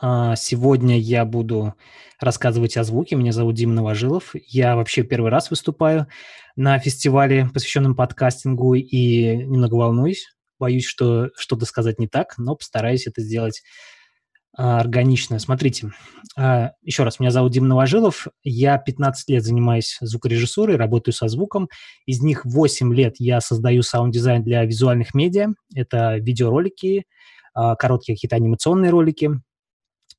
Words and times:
А, 0.00 0.34
сегодня 0.36 0.98
я 0.98 1.24
буду 1.24 1.74
рассказывать 2.20 2.76
о 2.76 2.84
звуке. 2.84 3.16
Меня 3.16 3.32
зовут 3.32 3.54
Дима 3.54 3.74
Новожилов. 3.74 4.34
Я 4.34 4.74
вообще 4.76 5.02
первый 5.04 5.30
раз 5.30 5.50
выступаю 5.50 6.08
на 6.56 6.78
фестивале, 6.78 7.48
посвященном 7.52 7.94
подкастингу, 7.94 8.74
и 8.74 9.36
немного 9.36 9.74
волнуюсь. 9.74 10.26
Боюсь, 10.58 10.84
что 10.84 11.30
что-то 11.36 11.64
сказать 11.64 11.98
не 12.00 12.08
так, 12.08 12.34
но 12.38 12.56
постараюсь 12.56 13.06
это 13.06 13.20
сделать 13.20 13.62
а, 14.56 14.80
органично. 14.80 15.38
Смотрите, 15.38 15.92
а, 16.36 16.72
еще 16.82 17.04
раз, 17.04 17.20
меня 17.20 17.30
зовут 17.30 17.52
Дима 17.52 17.68
Новожилов. 17.68 18.26
Я 18.42 18.78
15 18.78 19.28
лет 19.30 19.44
занимаюсь 19.44 19.98
звукорежиссурой, 20.00 20.76
работаю 20.76 21.14
со 21.14 21.28
звуком. 21.28 21.68
Из 22.04 22.20
них 22.20 22.44
8 22.44 22.92
лет 22.92 23.14
я 23.18 23.40
создаю 23.40 23.82
саунд-дизайн 23.82 24.42
для 24.42 24.64
визуальных 24.64 25.14
медиа. 25.14 25.50
Это 25.72 26.16
видеоролики, 26.16 27.04
короткие 27.54 28.16
какие-то 28.16 28.34
анимационные 28.34 28.90
ролики. 28.90 29.30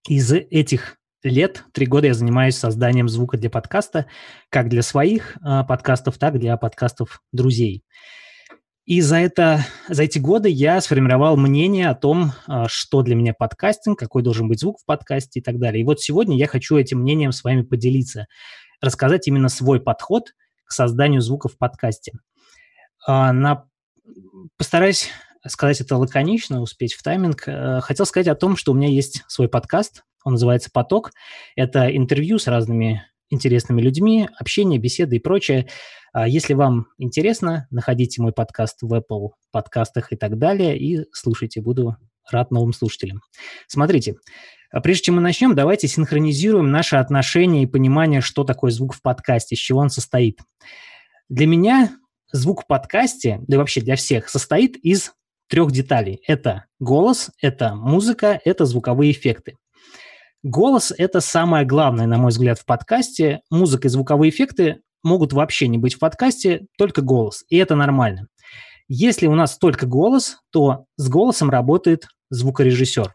Из 0.08 0.32
этих 0.32 0.98
лет, 1.24 1.64
три 1.71 1.88
года 1.88 2.07
я 2.07 2.14
занимаюсь 2.14 2.56
созданием 2.56 3.10
звука 3.10 3.38
для 3.38 3.50
подкаста, 3.50 4.06
как 4.50 4.70
для 4.70 4.84
своих 4.84 5.38
э, 5.38 5.64
подкастов, 5.68 6.20
так 6.20 6.36
и 6.36 6.38
для 6.38 6.57
подкастов 6.57 7.21
друзей. 7.32 7.84
И 8.86 9.02
за, 9.02 9.15
это, 9.15 9.65
за 9.89 10.04
эти 10.04 10.20
годы 10.20 10.48
я 10.48 10.79
сформировал 10.79 11.38
мнение 11.38 11.89
о 11.89 11.96
том, 11.96 12.34
э, 12.48 12.65
что 12.68 13.02
для 13.02 13.15
меня 13.15 13.34
подкастинг, 13.34 13.98
какой 13.98 14.21
должен 14.21 14.48
быть 14.48 14.60
звук 14.60 14.79
в 14.79 14.86
подкасте 14.86 15.39
и 15.39 15.43
так 15.43 15.57
далее. 15.57 15.82
И 15.82 15.86
вот 15.86 16.00
сегодня 16.00 16.37
я 16.37 16.46
хочу 16.46 16.78
этим 16.78 17.00
мнением 17.00 17.32
с 17.32 17.43
вами 17.43 17.64
поделиться, 17.64 18.28
рассказать 18.82 19.28
именно 19.28 19.50
свой 19.50 19.82
подход 19.82 20.36
к 20.65 20.71
созданию 20.71 21.21
звука 21.21 21.50
в 21.50 21.57
подкасте. 21.57 22.12
Э, 23.07 23.32
на... 23.32 23.65
Постараюсь 24.57 25.10
сказать 25.48 25.82
это 25.82 25.98
лаконично, 25.98 26.62
успеть 26.62 26.94
в 26.94 27.04
тайминг. 27.04 27.44
Хотел 27.84 28.06
сказать 28.06 28.28
о 28.28 28.36
том, 28.36 28.58
что 28.58 28.72
у 28.72 28.76
меня 28.76 28.88
есть 28.88 29.24
свой 29.28 29.48
подкаст, 29.48 30.04
он 30.24 30.34
называется 30.34 30.70
«Поток». 30.71 31.12
Это 31.56 31.96
интервью 31.96 32.40
с 32.40 32.48
разными 32.48 33.06
интересными 33.30 33.82
людьми, 33.82 34.30
общение, 34.40 34.80
беседы 34.80 35.18
и 35.18 35.20
прочее. 35.20 35.68
А 36.14 36.28
если 36.28 36.54
вам 36.54 36.88
интересно, 36.98 37.68
находите 37.70 38.22
мой 38.22 38.32
подкаст 38.32 38.78
в 38.82 38.94
Apple 38.94 39.32
подкастах 39.52 40.12
и 40.12 40.16
так 40.16 40.38
далее 40.38 40.78
и 40.78 41.06
слушайте. 41.12 41.62
Буду 41.62 41.98
рад 42.32 42.52
новым 42.52 42.74
слушателям. 42.74 43.22
Смотрите, 43.68 44.16
прежде 44.84 45.04
чем 45.04 45.16
мы 45.16 45.22
начнем, 45.22 45.54
давайте 45.54 45.88
синхронизируем 45.88 46.72
наши 46.72 46.96
отношения 46.96 47.64
и 47.64 47.68
понимание, 47.68 48.22
что 48.22 48.44
такое 48.44 48.72
звук 48.72 48.94
в 48.96 49.02
подкасте, 49.02 49.56
из 49.56 49.59
чего 49.59 49.80
он 49.80 49.90
состоит. 49.90 50.40
Для 51.30 51.48
меня 51.48 51.92
звук 52.32 52.64
в 52.64 52.68
подкасте, 52.68 53.40
да 53.48 53.56
и 53.56 53.59
вообще 53.59 53.82
для 53.82 53.96
всех, 53.96 54.30
состоит 54.30 54.78
из 54.78 55.14
трех 55.48 55.72
деталей. 55.72 56.22
Это 56.28 56.66
голос, 56.80 57.32
это 57.42 57.76
музыка, 57.76 58.40
это 58.44 58.66
звуковые 58.66 59.12
эффекты. 59.12 59.56
Голос– 60.44 60.94
это 60.98 61.22
самое 61.22 61.66
главное, 61.66 62.06
на 62.06 62.18
мой 62.18 62.30
взгляд, 62.30 62.60
в 62.60 62.66
подкасте. 62.66 63.42
Музыка 63.50 63.88
и 63.88 63.92
звуковые 63.92 64.30
эффекты 64.30 64.82
могут 65.02 65.34
вообще 65.34 65.68
не 65.68 65.78
быть 65.78 65.96
в 65.96 66.00
подкасте, 66.00 66.66
только 66.78 67.02
голос, 67.02 67.44
и 67.50 67.58
это 67.58 67.76
нормально. 67.76 68.28
Если 68.88 69.26
у 69.26 69.34
нас 69.34 69.58
только 69.58 69.88
голос, 69.88 70.38
то 70.52 70.86
с 70.98 71.10
голосом 71.10 71.50
работает 71.50 72.08
звукорежиссер. 72.30 73.12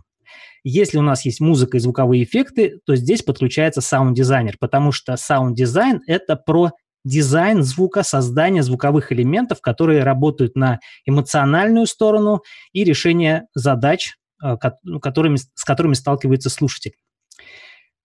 Если 0.65 0.99
у 0.99 1.03
нас 1.03 1.25
есть 1.25 1.41
музыка 1.41 1.77
и 1.77 1.81
звуковые 1.81 2.25
эффекты, 2.25 2.81
то 2.85 2.97
здесь 2.97 3.23
подключается 3.23 3.81
саунд-дизайнер, 3.81 4.57
потому 4.59 4.93
что 4.93 5.17
саунд-дизайн– 5.17 6.03
это 6.07 6.37
про 6.37 6.73
дизайн 7.05 7.63
звука, 7.63 8.03
создание 8.03 8.63
звуковых 8.63 9.13
элементов, 9.13 9.61
которые 9.61 10.03
работают 10.03 10.57
на 10.57 10.81
эмоциональную 11.05 11.87
сторону 11.87 12.43
и 12.73 12.85
решение 12.85 13.47
задач, 13.55 14.17
э, 14.43 14.57
ну, 14.83 15.01
которыми, 15.01 15.37
с 15.37 15.65
которыми 15.65 15.95
сталкивается 15.95 16.51
слушатель. 16.51 16.95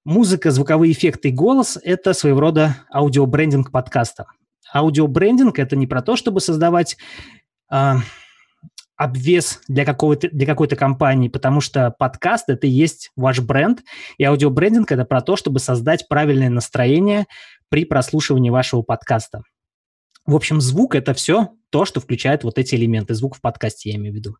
Музыка, 0.06 0.52
звуковые 0.52 0.92
эффекты 0.92 1.30
и 1.30 1.32
голос– 1.32 1.80
это 1.84 2.14
своего 2.14 2.40
рода 2.40 2.78
аудиобрендинг 2.94 3.72
подкаста. 3.72 4.26
Аудиобрендинг– 4.74 5.58
это 5.60 5.76
не 5.76 5.88
про 5.88 6.02
то, 6.02 6.16
чтобы 6.16 6.42
создавать 6.42 6.96
э, 7.72 7.94
обвес 8.98 9.62
для, 9.68 9.84
какого-то, 9.84 10.30
для 10.30 10.46
какой-то 10.46 10.76
компании, 10.76 11.28
потому 11.28 11.60
что 11.60 11.92
подкаст– 11.98 12.46
это 12.50 12.68
и 12.68 12.70
есть 12.70 13.12
ваш 13.16 13.40
бренд, 13.40 13.84
и 14.18 14.24
аудиобрендинг– 14.24 14.92
это 14.92 15.06
про 15.06 15.22
то, 15.22 15.36
чтобы 15.36 15.60
создать 15.60 16.08
правильное 16.08 16.50
настроение 16.50 17.26
при 17.70 17.86
прослушивании 17.86 18.50
вашего 18.50 18.82
подкаста. 18.82 19.42
В 20.26 20.36
общем, 20.36 20.62
звук– 20.62 20.96
это 20.96 21.14
все 21.14 21.50
то, 21.70 21.86
что 21.86 22.00
включает 22.00 22.44
вот 22.44 22.58
эти 22.58 22.76
элементы. 22.76 23.14
Звук 23.14 23.36
в 23.36 23.42
подкасте 23.42 23.92
я 23.92 23.98
имею 23.98 24.14
в 24.14 24.16
виду. 24.16 24.38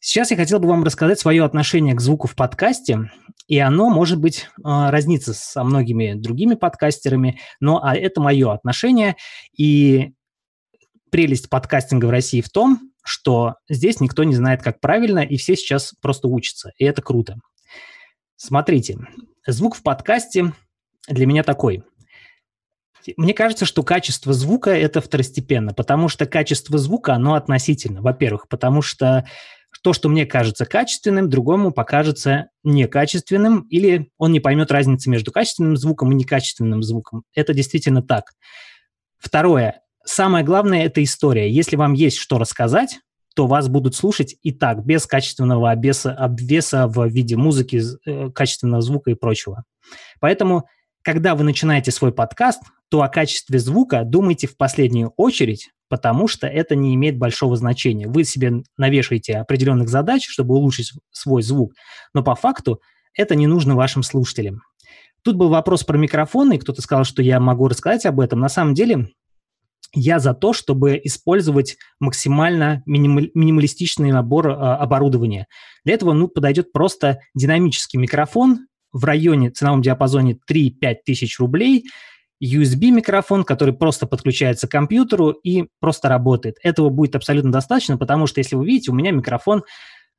Сейчас 0.00 0.30
я 0.30 0.36
хотел 0.36 0.60
бы 0.60 0.68
вам 0.68 0.84
рассказать 0.84 1.18
свое 1.18 1.44
отношение 1.44 1.94
к 1.94 2.00
звуку 2.00 2.28
в 2.28 2.36
подкасте, 2.36 3.10
и 3.48 3.58
оно, 3.58 3.90
может 3.90 4.20
быть, 4.20 4.48
а, 4.62 4.90
разнится 4.90 5.34
со 5.34 5.64
многими 5.64 6.14
другими 6.14 6.54
подкастерами, 6.54 7.40
но 7.58 7.82
а 7.82 7.96
это 7.96 8.20
мое 8.20 8.52
отношение, 8.52 9.16
и 9.56 10.12
прелесть 11.10 11.48
подкастинга 11.48 12.06
в 12.06 12.10
России 12.10 12.40
в 12.40 12.48
том, 12.48 12.92
что 13.04 13.54
здесь 13.68 14.00
никто 14.00 14.22
не 14.22 14.36
знает, 14.36 14.62
как 14.62 14.80
правильно, 14.80 15.20
и 15.20 15.36
все 15.36 15.56
сейчас 15.56 15.94
просто 16.00 16.28
учатся, 16.28 16.70
и 16.76 16.84
это 16.84 17.02
круто. 17.02 17.36
Смотрите, 18.36 18.98
звук 19.46 19.74
в 19.74 19.82
подкасте 19.82 20.52
для 21.08 21.26
меня 21.26 21.42
такой. 21.42 21.82
Мне 23.16 23.34
кажется, 23.34 23.64
что 23.64 23.82
качество 23.82 24.32
звука– 24.32 24.70
это 24.72 25.00
второстепенно, 25.00 25.72
потому 25.72 26.08
что 26.08 26.26
качество 26.26 26.78
звука, 26.78 27.14
оно 27.14 27.34
относительно. 27.34 28.02
Во-первых, 28.02 28.48
потому 28.48 28.82
что 28.82 29.24
то, 29.82 29.92
что 29.92 30.08
мне 30.08 30.26
кажется 30.26 30.64
качественным, 30.64 31.28
другому 31.28 31.70
покажется 31.70 32.48
некачественным, 32.64 33.62
или 33.70 34.10
он 34.18 34.32
не 34.32 34.40
поймет 34.40 34.70
разницы 34.70 35.10
между 35.10 35.30
качественным 35.30 35.76
звуком 35.76 36.12
и 36.12 36.14
некачественным 36.14 36.82
звуком. 36.82 37.22
Это 37.34 37.54
действительно 37.54 38.02
так. 38.02 38.32
Второе. 39.18 39.82
Самое 40.04 40.44
главное– 40.44 40.84
это 40.86 41.02
история. 41.02 41.50
Если 41.50 41.76
вам 41.76 41.92
есть 41.92 42.16
что 42.16 42.38
рассказать, 42.38 42.98
то 43.34 43.46
вас 43.46 43.68
будут 43.68 43.94
слушать 43.94 44.36
и 44.42 44.50
так, 44.52 44.84
без 44.84 45.06
качественного 45.06 45.70
обвеса, 45.70 46.12
обвеса 46.12 46.88
в 46.88 47.06
виде 47.06 47.36
музыки, 47.36 47.80
э, 48.04 48.30
качественного 48.30 48.82
звука 48.82 49.10
и 49.10 49.14
прочего. 49.14 49.64
Поэтому, 50.18 50.66
когда 51.02 51.36
вы 51.36 51.44
начинаете 51.44 51.92
свой 51.92 52.12
подкаст, 52.12 52.62
то 52.90 53.02
о 53.02 53.08
качестве 53.08 53.58
звука 53.58 54.04
думайте 54.04 54.46
в 54.46 54.56
последнюю 54.56 55.12
очередь, 55.16 55.70
потому 55.88 56.28
что 56.28 56.46
это 56.46 56.74
не 56.74 56.94
имеет 56.94 57.18
большого 57.18 57.56
значения. 57.56 58.08
Вы 58.08 58.24
себе 58.24 58.62
навешаете 58.76 59.36
определенных 59.36 59.88
задач, 59.88 60.26
чтобы 60.26 60.54
улучшить 60.54 60.92
свой 61.10 61.42
звук, 61.42 61.72
но 62.14 62.22
по 62.22 62.34
факту 62.34 62.80
это 63.14 63.34
не 63.34 63.46
нужно 63.46 63.74
вашим 63.74 64.02
слушателям. 64.02 64.62
Тут 65.22 65.36
был 65.36 65.48
вопрос 65.48 65.84
про 65.84 65.98
микрофоны, 65.98 66.54
и 66.54 66.58
кто-то 66.58 66.80
сказал, 66.80 67.04
что 67.04 67.22
я 67.22 67.40
могу 67.40 67.68
рассказать 67.68 68.06
об 68.06 68.20
этом. 68.20 68.40
На 68.40 68.48
самом 68.48 68.74
деле 68.74 69.08
я 69.92 70.20
за 70.20 70.32
то, 70.32 70.52
чтобы 70.52 71.00
использовать 71.02 71.76
максимально 71.98 72.82
минималь, 72.86 73.30
минималистичный 73.34 74.12
набор 74.12 74.50
а, 74.50 74.76
оборудования. 74.76 75.46
Для 75.84 75.94
этого 75.94 76.12
ну, 76.12 76.28
подойдет 76.28 76.72
просто 76.72 77.20
динамический 77.34 77.98
микрофон 77.98 78.66
в 78.92 79.04
районе, 79.04 79.50
ценовом 79.50 79.82
диапазоне 79.82 80.38
3-5 80.48 80.96
тысяч 81.04 81.38
рублей– 81.38 81.84
USB-микрофон, 82.42 83.44
который 83.44 83.74
просто 83.74 84.06
подключается 84.06 84.68
к 84.68 84.70
компьютеру 84.70 85.30
и 85.30 85.66
просто 85.80 86.08
работает. 86.08 86.56
Этого 86.62 86.88
будет 86.88 87.16
абсолютно 87.16 87.52
достаточно, 87.52 87.96
потому 87.96 88.26
что, 88.26 88.40
если 88.40 88.56
вы 88.56 88.66
видите, 88.66 88.90
у 88.90 88.94
меня 88.94 89.10
микрофон 89.10 89.64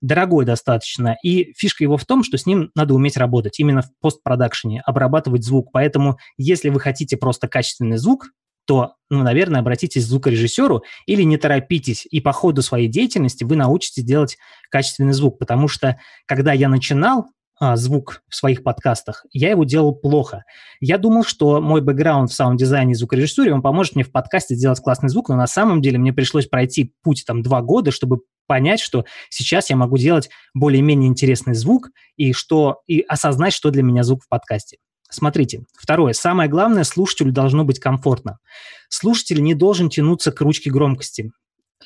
дорогой 0.02 0.46
достаточно, 0.46 1.18
и 1.24 1.54
фишка 1.58 1.84
его 1.84 1.98
в 1.98 2.06
том, 2.06 2.24
что 2.24 2.38
с 2.38 2.46
ним 2.46 2.72
надо 2.76 2.94
уметь 2.94 3.18
работать 3.18 3.60
именно 3.60 3.82
в 3.82 3.90
постпродакшене, 4.02 4.82
обрабатывать 4.86 5.44
звук. 5.44 5.72
Поэтому, 5.74 6.18
если 6.38 6.70
вы 6.70 6.80
хотите 6.80 7.18
просто 7.18 7.48
качественный 7.48 7.98
звук, 7.98 8.30
то, 8.66 8.94
ну, 9.10 9.24
наверное, 9.24 9.62
обратитесь 9.62 10.06
к 10.06 10.08
звукорежиссеру 10.08 10.84
или 11.08 11.24
не 11.24 11.38
торопитесь, 11.38 12.06
и 12.10 12.22
по 12.22 12.32
ходу 12.32 12.62
своей 12.62 12.88
деятельности 12.88 13.44
вы 13.44 13.56
научитесь 13.56 14.04
делать 14.04 14.38
качественный 14.70 15.14
звук, 15.14 15.40
потому 15.40 15.68
что, 15.68 16.00
когда 16.28 16.54
я 16.54 16.70
начинал, 16.70 17.26
а, 17.60 17.76
звук 17.76 18.24
в 18.30 18.36
своих 18.36 18.64
подкастах, 18.64 19.26
я 19.32 19.50
его 19.50 19.66
делал 19.66 19.94
плохо. 19.94 20.46
Я 20.80 20.98
думал, 20.98 21.24
что 21.24 21.62
мой 21.62 21.82
бэкграунд 21.82 22.32
в 22.32 22.34
саунд-дизайне 22.34 22.94
и 22.94 22.96
звукорежиссуре, 22.96 23.54
он 23.54 23.62
поможет 23.62 23.96
мне 23.96 24.04
в 24.04 24.12
подкасте 24.12 24.56
сделать 24.56 24.80
классный 24.80 25.10
звук, 25.10 25.30
но 25.30 25.36
на 25.36 25.48
самом 25.48 25.82
деле 25.82 25.98
мне 25.98 26.14
пришлось 26.14 26.48
пройти 26.48 26.94
путь 27.04 27.24
там 27.28 27.42
два 27.42 27.62
года, 27.62 27.92
чтобы 27.92 28.22
понять, 28.48 28.80
что 28.80 29.06
сейчас 29.30 29.70
я 29.70 29.76
могу 29.76 29.98
делать 29.98 30.30
более-менее 30.54 31.10
интересный 31.10 31.54
звук 31.54 31.90
и, 32.16 32.34
что, 32.34 32.82
и 32.88 33.02
осознать, 33.02 33.54
что 33.54 33.72
для 33.72 33.84
меня 33.84 34.04
звук 34.04 34.24
в 34.24 34.30
подкасте. 34.30 34.78
Смотрите, 35.12 35.66
второе. 35.78 36.14
Самое 36.14 36.50
главное, 36.50 36.84
слушателю 36.84 37.32
должно 37.32 37.66
быть 37.66 37.80
комфортно. 37.80 38.40
Слушатель 38.90 39.42
не 39.42 39.54
должен 39.54 39.90
тянуться 39.90 40.32
к 40.32 40.40
ручке 40.42 40.72
громкости. 40.72 41.32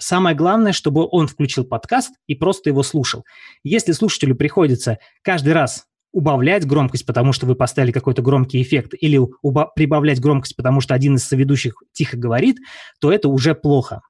Самое 0.04 0.36
главное, 0.36 0.74
чтобы 0.74 1.08
он 1.10 1.28
включил 1.28 1.64
подкаст 1.64 2.12
и 2.28 2.36
просто 2.36 2.70
его 2.70 2.84
слушал. 2.84 3.24
Если 3.64 3.94
слушателю 3.94 4.36
приходится 4.36 5.00
каждый 5.22 5.54
раз 5.54 5.86
убавлять 6.12 6.68
громкость, 6.68 7.06
потому 7.06 7.32
что 7.32 7.46
вы 7.46 7.56
поставили 7.56 7.94
какой-то 7.94 8.22
громкий 8.22 8.62
эффект, 8.62 8.96
или 9.00 9.18
уба- 9.18 9.70
прибавлять 9.74 10.20
громкость, 10.20 10.58
потому 10.58 10.82
что 10.82 10.94
один 10.94 11.16
из 11.16 11.24
соведущих 11.24 11.76
тихо 11.94 12.18
говорит, 12.18 12.58
то 13.00 13.14
это 13.14 13.30
уже 13.30 13.56
плохо. 13.56 14.02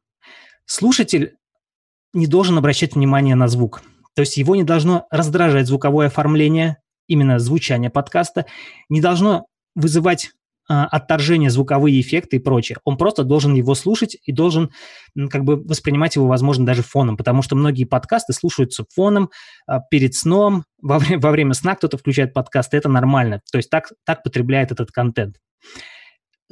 Слушатель 0.66 1.36
не 2.12 2.26
должен 2.26 2.58
обращать 2.58 2.96
внимание 2.96 3.36
на 3.36 3.48
звук. 3.48 3.84
То 4.16 4.22
есть 4.22 4.38
его 4.38 4.56
не 4.56 4.64
должно 4.64 5.06
раздражать 5.12 5.68
звуковое 5.68 6.08
оформление, 6.08 6.78
именно 7.08 7.38
звучание 7.38 7.92
подкаста, 7.92 8.48
не 8.90 9.00
должно 9.00 9.46
вызывать 9.76 10.32
а, 10.74 10.86
отторжение, 10.86 11.52
звуковые 11.52 12.02
эффекты 12.02 12.38
и 12.38 12.40
прочее. 12.40 12.80
Он 12.84 12.98
просто 12.98 13.24
должен 13.24 13.54
его 13.54 13.76
слушать 13.76 14.18
и 14.26 14.32
должен 14.32 14.72
как 15.30 15.44
бы 15.44 15.56
воспринимать 15.56 16.16
его, 16.16 16.26
возможно, 16.26 16.66
даже 16.66 16.82
фоном, 16.82 17.16
потому 17.16 17.44
что 17.44 17.56
многие 17.56 17.84
подкасты 17.84 18.34
слушаются 18.34 18.84
фоном 18.92 19.30
а, 19.68 19.82
перед 19.92 20.16
сном, 20.16 20.64
во 20.82 20.98
время, 20.98 21.22
во 21.22 21.30
время 21.30 21.54
сна 21.54 21.76
кто-то 21.76 22.00
включает 22.00 22.34
подкасты, 22.34 22.78
это 22.78 22.90
нормально. 22.90 23.42
То 23.52 23.60
есть 23.60 23.70
так, 23.70 23.92
так 24.04 24.24
потребляет 24.24 24.72
этот 24.72 24.92
контент 24.92 25.36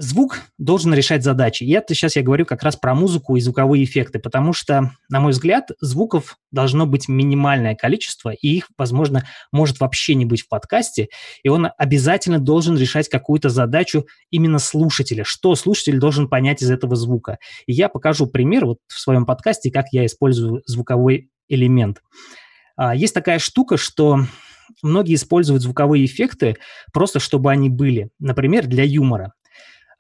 звук 0.02 0.42
должен 0.58 0.94
решать 0.94 1.24
задачи. 1.24 1.64
И 1.64 1.72
это 1.72 1.94
сейчас 1.94 2.16
я 2.16 2.24
говорю 2.24 2.46
как 2.46 2.64
раз 2.64 2.76
про 2.76 2.96
музыку 2.96 3.36
и 3.36 3.42
звуковые 3.42 3.84
эффекты, 3.84 4.18
потому 4.20 4.52
что, 4.52 4.92
на 5.10 5.20
мой 5.20 5.32
взгляд, 5.32 5.70
звуков 5.80 6.38
должно 6.52 6.88
быть 6.88 7.08
минимальное 7.08 7.76
количество, 7.76 8.32
и 8.32 8.48
их, 8.48 8.68
возможно, 8.78 9.24
может 9.52 9.80
вообще 9.80 10.16
не 10.16 10.26
быть 10.26 10.42
в 10.42 10.50
подкасте, 10.50 11.10
и 11.44 11.50
он 11.50 11.70
обязательно 11.78 12.40
должен 12.40 12.78
решать 12.78 13.10
какую-то 13.10 13.50
задачу 13.50 14.08
именно 14.32 14.58
слушателя, 14.58 15.24
что 15.24 15.56
слушатель 15.56 16.00
должен 16.00 16.28
понять 16.28 16.64
из 16.64 16.72
этого 16.72 16.96
звука. 16.96 17.38
И 17.68 17.74
я 17.74 17.88
покажу 17.88 18.26
пример 18.26 18.66
вот 18.66 18.80
в 18.88 19.00
своем 19.00 19.26
подкасте, 19.26 19.72
как 19.72 19.86
я 19.92 20.06
использую 20.06 20.64
звуковой 20.66 21.30
элемент. 21.48 22.02
А, 22.76 22.96
есть 22.96 23.14
такая 23.14 23.38
штука, 23.38 23.78
что 23.78 24.26
многие 24.82 25.14
используют 25.14 25.62
звуковые 25.62 26.06
эффекты 26.06 26.58
просто 26.92 27.20
чтобы 27.20 27.52
они 27.52 27.70
были, 27.70 28.10
например, 28.20 28.66
для 28.66 28.84
юмора. 28.84 29.34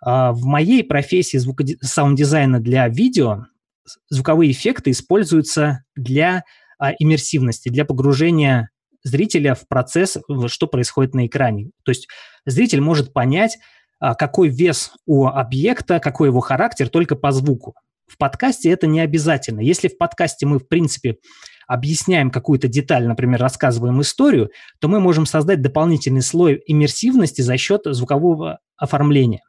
А, 0.01 0.31
в 0.31 0.43
моей 0.45 0.83
профессии 0.83 1.37
звукоди- 1.37 1.77
саунд-дизайна 1.81 2.59
для 2.59 2.87
видео 2.87 3.45
звуковые 4.09 4.51
эффекты 4.51 4.91
используются 4.91 5.83
для 5.95 6.43
а, 6.79 6.91
иммерсивности, 6.97 7.69
для 7.69 7.85
погружения 7.85 8.69
зрителя 9.03 9.55
в 9.55 9.67
процесс, 9.67 10.17
что 10.47 10.67
происходит 10.67 11.13
на 11.13 11.27
экране. 11.27 11.71
То 11.83 11.91
есть 11.91 12.07
зритель 12.45 12.81
может 12.81 13.13
понять, 13.13 13.57
а, 13.99 14.15
какой 14.15 14.49
вес 14.49 14.91
у 15.05 15.27
объекта, 15.27 15.99
какой 15.99 16.29
его 16.29 16.39
характер 16.39 16.89
только 16.89 17.15
по 17.15 17.31
звуку. 17.31 17.75
В 18.07 18.17
подкасте 18.17 18.69
это 18.69 18.87
не 18.87 18.99
обязательно. 18.99 19.61
Если 19.61 19.87
в 19.87 19.97
подкасте 19.97 20.45
мы, 20.45 20.59
в 20.59 20.67
принципе, 20.67 21.17
объясняем 21.67 22.29
какую-то 22.29 22.67
деталь, 22.67 23.07
например, 23.07 23.39
рассказываем 23.39 24.01
историю, 24.01 24.49
то 24.79 24.89
мы 24.89 24.99
можем 24.99 25.25
создать 25.25 25.61
дополнительный 25.61 26.21
слой 26.21 26.61
иммерсивности 26.65 27.41
за 27.41 27.55
счет 27.57 27.83
звукового 27.85 28.59
оформления. 28.75 29.41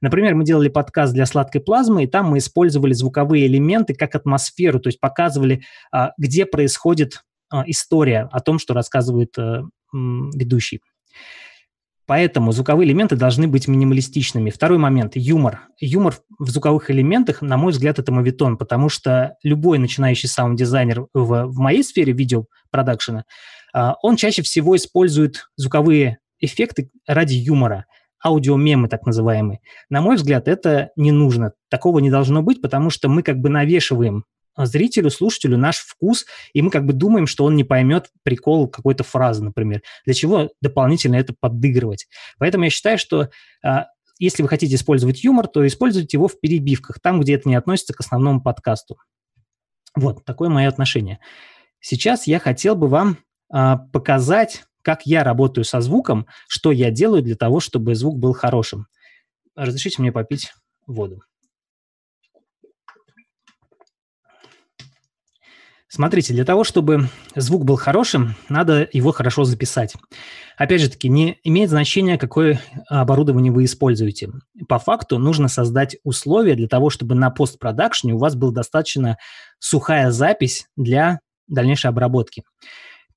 Например, 0.00 0.34
мы 0.34 0.44
делали 0.44 0.68
подкаст 0.68 1.12
для 1.12 1.26
сладкой 1.26 1.60
плазмы, 1.60 2.04
и 2.04 2.06
там 2.06 2.30
мы 2.30 2.38
использовали 2.38 2.92
звуковые 2.92 3.46
элементы 3.46 3.94
как 3.94 4.14
атмосферу, 4.14 4.80
то 4.80 4.88
есть 4.88 5.00
показывали, 5.00 5.62
а, 5.92 6.12
где 6.18 6.46
происходит 6.46 7.24
а, 7.50 7.64
история 7.66 8.28
о 8.30 8.40
том, 8.40 8.58
что 8.58 8.74
рассказывает 8.74 9.36
э, 9.38 9.62
ведущий. 9.92 10.80
Поэтому 12.06 12.52
звуковые 12.52 12.88
элементы 12.88 13.16
должны 13.16 13.48
быть 13.48 13.68
минималистичными. 13.68 14.50
Второй 14.50 14.78
момент– 14.78 15.12
юмор. 15.14 15.62
Юмор 15.78 16.14
в 16.38 16.48
звуковых 16.48 16.90
элементах, 16.90 17.42
на 17.42 17.56
мой 17.58 17.72
взгляд, 17.72 17.98
это 17.98 18.12
мовитон, 18.12 18.56
потому 18.56 18.88
что 18.88 19.36
любой 19.42 19.78
начинающий 19.78 20.28
саунд-дизайнер 20.28 21.06
в, 21.12 21.46
в 21.46 21.58
моей 21.58 21.82
сфере 21.82 22.12
видеопродакшена, 22.12 23.24
а, 23.74 23.96
он 24.02 24.16
чаще 24.16 24.42
всего 24.42 24.76
использует 24.76 25.50
звуковые 25.56 26.18
эффекты 26.38 26.90
ради 27.06 27.34
юмора– 27.34 27.86
аудиомемы 28.24 28.88
так 28.88 29.06
называемые. 29.06 29.60
На 29.90 30.00
мой 30.00 30.16
взгляд, 30.16 30.48
это 30.48 30.90
не 30.96 31.12
нужно. 31.12 31.52
Такого 31.68 31.98
не 32.00 32.10
должно 32.10 32.42
быть, 32.42 32.60
потому 32.60 32.90
что 32.90 33.08
мы 33.08 33.22
как 33.22 33.38
бы 33.38 33.48
навешиваем 33.48 34.24
зрителю, 34.56 35.10
слушателю 35.10 35.56
наш 35.56 35.78
вкус, 35.78 36.26
и 36.52 36.62
мы 36.62 36.70
как 36.70 36.84
бы 36.84 36.92
думаем, 36.92 37.26
что 37.26 37.44
он 37.44 37.56
не 37.56 37.64
поймет 37.64 38.10
прикол 38.22 38.68
какой-то 38.68 39.04
фразы, 39.04 39.44
например. 39.44 39.82
Для 40.04 40.14
чего 40.14 40.50
дополнительно 40.60 41.16
это 41.16 41.34
подыгрывать? 41.38 42.08
Поэтому 42.38 42.64
я 42.64 42.70
считаю, 42.70 42.98
что 42.98 43.30
а, 43.64 43.86
если 44.18 44.42
вы 44.42 44.48
хотите 44.48 44.74
использовать 44.74 45.22
юмор, 45.22 45.46
то 45.46 45.66
используйте 45.66 46.16
его 46.16 46.28
в 46.28 46.40
перебивках, 46.40 47.00
там, 47.00 47.20
где 47.20 47.34
это 47.34 47.48
не 47.48 47.54
относится 47.54 47.94
к 47.94 48.00
основному 48.00 48.42
подкасту. 48.42 48.98
Вот, 49.94 50.24
такое 50.24 50.48
мое 50.48 50.68
отношение. 50.68 51.20
Сейчас 51.80 52.26
я 52.26 52.38
хотел 52.38 52.74
бы 52.74 52.88
вам 52.88 53.18
а, 53.50 53.78
показать 53.92 54.64
как 54.82 55.06
я 55.06 55.24
работаю 55.24 55.64
со 55.64 55.80
звуком, 55.80 56.26
что 56.48 56.72
я 56.72 56.90
делаю 56.90 57.22
для 57.22 57.36
того, 57.36 57.60
чтобы 57.60 57.94
звук 57.94 58.18
был 58.18 58.32
хорошим. 58.32 58.86
Разрешите 59.54 60.00
мне 60.00 60.12
попить 60.12 60.52
воду. 60.86 61.22
Смотрите, 65.90 66.34
для 66.34 66.44
того, 66.44 66.64
чтобы 66.64 67.08
звук 67.34 67.64
был 67.64 67.76
хорошим, 67.76 68.34
надо 68.50 68.86
его 68.92 69.10
хорошо 69.10 69.44
записать. 69.44 69.94
Опять 70.58 70.82
же 70.82 70.90
таки, 70.90 71.08
не 71.08 71.38
имеет 71.44 71.70
значения, 71.70 72.18
какое 72.18 72.60
оборудование 72.88 73.50
вы 73.50 73.64
используете. 73.64 74.30
По 74.68 74.78
факту 74.78 75.18
нужно 75.18 75.48
создать 75.48 75.96
условия 76.04 76.56
для 76.56 76.68
того, 76.68 76.90
чтобы 76.90 77.14
на 77.14 77.30
постпродакшне 77.30 78.12
у 78.12 78.18
вас 78.18 78.36
была 78.36 78.52
достаточно 78.52 79.16
сухая 79.60 80.10
запись 80.10 80.66
для 80.76 81.20
дальнейшей 81.46 81.88
обработки. 81.88 82.44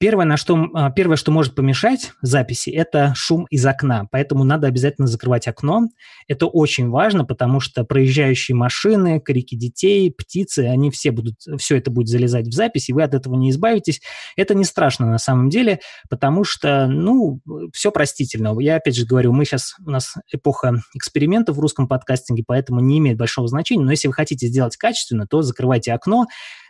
Первое, 0.02 0.26
на 0.26 0.36
что, 0.36 0.68
а, 0.74 0.90
первое, 0.90 1.16
что 1.16 1.30
может 1.30 1.54
помешать 1.54 2.14
записи, 2.24 2.72
это 2.72 3.14
шум 3.16 3.46
из 3.52 3.64
окна. 3.64 4.08
Поэтому 4.10 4.44
надо 4.44 4.66
обязательно 4.66 5.06
закрывать 5.06 5.48
окно. 5.48 5.90
Это 6.28 6.48
очень 6.48 6.90
важно, 6.90 7.24
потому 7.24 7.60
что 7.60 7.84
проезжающие 7.84 8.56
машины, 8.56 9.22
крики 9.24 9.54
детей, 9.54 10.12
птицы, 10.12 10.62
они 10.62 10.90
все 10.90 11.12
будут, 11.12 11.36
все 11.60 11.78
это 11.78 11.92
будет 11.92 12.08
залезать 12.08 12.48
в 12.48 12.52
запись, 12.52 12.90
и 12.90 12.94
вы 12.94 13.04
от 13.04 13.14
этого 13.14 13.36
не 13.36 13.52
избавитесь. 13.52 14.02
Это 14.36 14.56
не 14.56 14.66
страшно 14.66 15.06
на 15.06 15.20
самом 15.20 15.50
деле, 15.50 15.82
потому 16.10 16.46
что, 16.46 16.88
ну, 16.88 17.40
все 17.72 17.92
простительно. 17.92 18.60
Я 18.60 18.78
опять 18.78 18.96
же 18.96 19.06
говорю, 19.06 19.34
мы 19.34 19.46
сейчас, 19.46 19.76
у 19.86 19.92
нас 19.92 20.16
эпоха 20.32 20.82
экспериментов 20.96 21.58
в 21.58 21.60
русском 21.60 21.88
подкастинге, 21.88 22.44
поэтому 22.48 22.80
не 22.80 22.98
имеет 22.98 23.20
большого 23.20 23.48
значения. 23.48 23.86
Но 23.86 23.92
если 23.92 24.08
вы 24.08 24.16
хотите 24.16 24.48
сделать 24.48 24.78
качественно, 24.78 25.28
то 25.28 25.44
закрывайте 25.44 25.94
окно, 25.94 26.26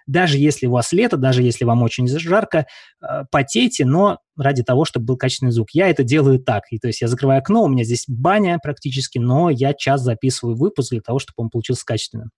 даже 0.07 0.37
если 0.37 0.67
у 0.67 0.71
вас 0.71 0.91
лето, 0.91 1.17
даже 1.17 1.43
если 1.43 1.65
вам 1.65 1.83
очень 1.83 2.07
жарко, 2.07 2.67
э, 3.01 3.23
потейте, 3.31 3.85
но 3.85 4.19
ради 4.37 4.63
того, 4.63 4.85
чтобы 4.85 5.05
был 5.05 5.17
качественный 5.17 5.51
звук. 5.51 5.69
Я 5.73 5.89
это 5.89 6.03
делаю 6.03 6.39
так. 6.39 6.63
И, 6.71 6.79
то 6.79 6.87
есть 6.87 7.01
я 7.01 7.07
закрываю 7.07 7.39
окно, 7.39 7.63
у 7.63 7.67
меня 7.67 7.83
здесь 7.83 8.05
баня 8.07 8.59
практически, 8.61 9.19
но 9.19 9.49
я 9.49 9.73
час 9.73 10.01
записываю 10.01 10.55
выпуск 10.55 10.91
для 10.91 11.01
того, 11.01 11.19
чтобы 11.19 11.35
он 11.37 11.49
получился 11.49 11.85
качественным. 11.85 12.29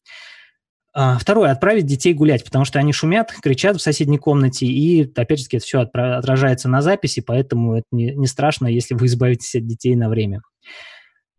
А, 0.96 1.18
второе, 1.18 1.52
отправить 1.52 1.88
детей 1.88 2.14
гулять, 2.14 2.44
потому 2.44 2.66
что 2.66 2.78
они 2.78 2.94
шумят, 2.94 3.34
кричат 3.42 3.78
в 3.78 3.82
соседней 3.82 4.20
комнате, 4.20 4.68
и, 4.68 5.12
опять 5.16 5.40
же, 5.40 5.46
это 5.52 5.66
все 5.66 5.82
отражается 5.82 6.70
на 6.70 6.84
записи, 6.84 7.24
поэтому 7.26 7.78
это 7.78 7.86
не, 7.92 8.14
не 8.14 8.28
страшно, 8.28 8.68
если 8.68 8.94
вы 8.94 9.08
избавитесь 9.08 9.56
от 9.56 9.66
детей 9.66 9.96
на 9.96 10.08
время. 10.08 10.42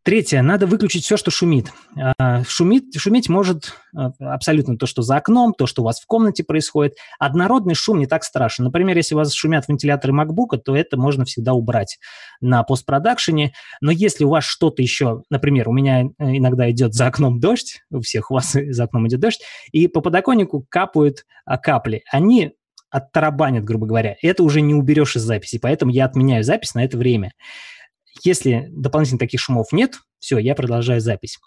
Третье, 0.04 0.42
надо 0.42 0.66
выключить 0.66 1.02
все, 1.04 1.16
что 1.16 1.30
шумит. 1.30 1.73
А, 1.96 2.44
шумит. 2.44 2.94
Шуметь 2.94 3.30
может 3.30 3.73
а, 3.96 4.12
абсолютно 4.20 4.76
то, 4.76 4.84
что 4.84 5.00
за 5.00 5.16
окном, 5.16 5.54
то, 5.56 5.66
что 5.66 5.80
у 5.80 5.87
вас 5.87 5.99
в 5.99 6.06
комнате 6.06 6.44
происходит. 6.44 6.96
Однородный 7.18 7.75
шум 7.75 8.00
не 8.00 8.06
так 8.06 8.23
страшен. 8.23 8.64
Например, 8.64 8.94
если 8.99 9.14
у 9.14 9.18
вас 9.18 9.32
шумят 9.32 9.66
вентиляторы 9.66 10.12
MacBook, 10.12 10.58
то 10.62 10.76
это 10.76 10.99
можно 10.99 11.25
всегда 11.25 11.54
убрать 11.54 11.99
на 12.42 12.62
постпродакшене. 12.64 13.54
Но 13.80 13.90
если 13.90 14.25
у 14.25 14.28
вас 14.28 14.44
что-то 14.44 14.82
еще, 14.82 15.23
например, 15.30 15.70
у 15.70 15.73
меня 15.73 16.02
э, 16.02 16.06
иногда 16.18 16.70
идет 16.70 16.92
за 16.92 17.06
окном 17.06 17.40
дождь, 17.40 17.80
у 17.90 18.02
всех 18.02 18.30
у 18.30 18.34
вас 18.34 18.52
за 18.68 18.84
окном 18.84 19.08
идет 19.08 19.20
дождь, 19.20 19.40
и 19.73 19.88
по 19.88 20.02
подоконнику 20.02 20.66
капают 20.68 21.25
а, 21.46 21.56
капли. 21.56 22.02
Они 22.12 22.52
оттарабанят, 22.90 23.64
грубо 23.64 23.87
говоря. 23.87 24.16
Это 24.20 24.42
уже 24.42 24.61
не 24.61 24.75
уберешь 24.75 25.16
из 25.16 25.23
записи, 25.23 25.58
поэтому 25.58 25.90
я 25.92 26.04
отменяю 26.04 26.44
запись 26.44 26.75
на 26.75 26.84
это 26.84 26.99
время. 26.99 27.32
Если 28.23 28.68
дополнительных 28.71 29.21
таких 29.21 29.40
шумов 29.40 29.73
нет, 29.73 29.99
все, 30.18 30.38
я 30.38 30.54
продолжаю 30.54 31.00
запись. 31.00 31.38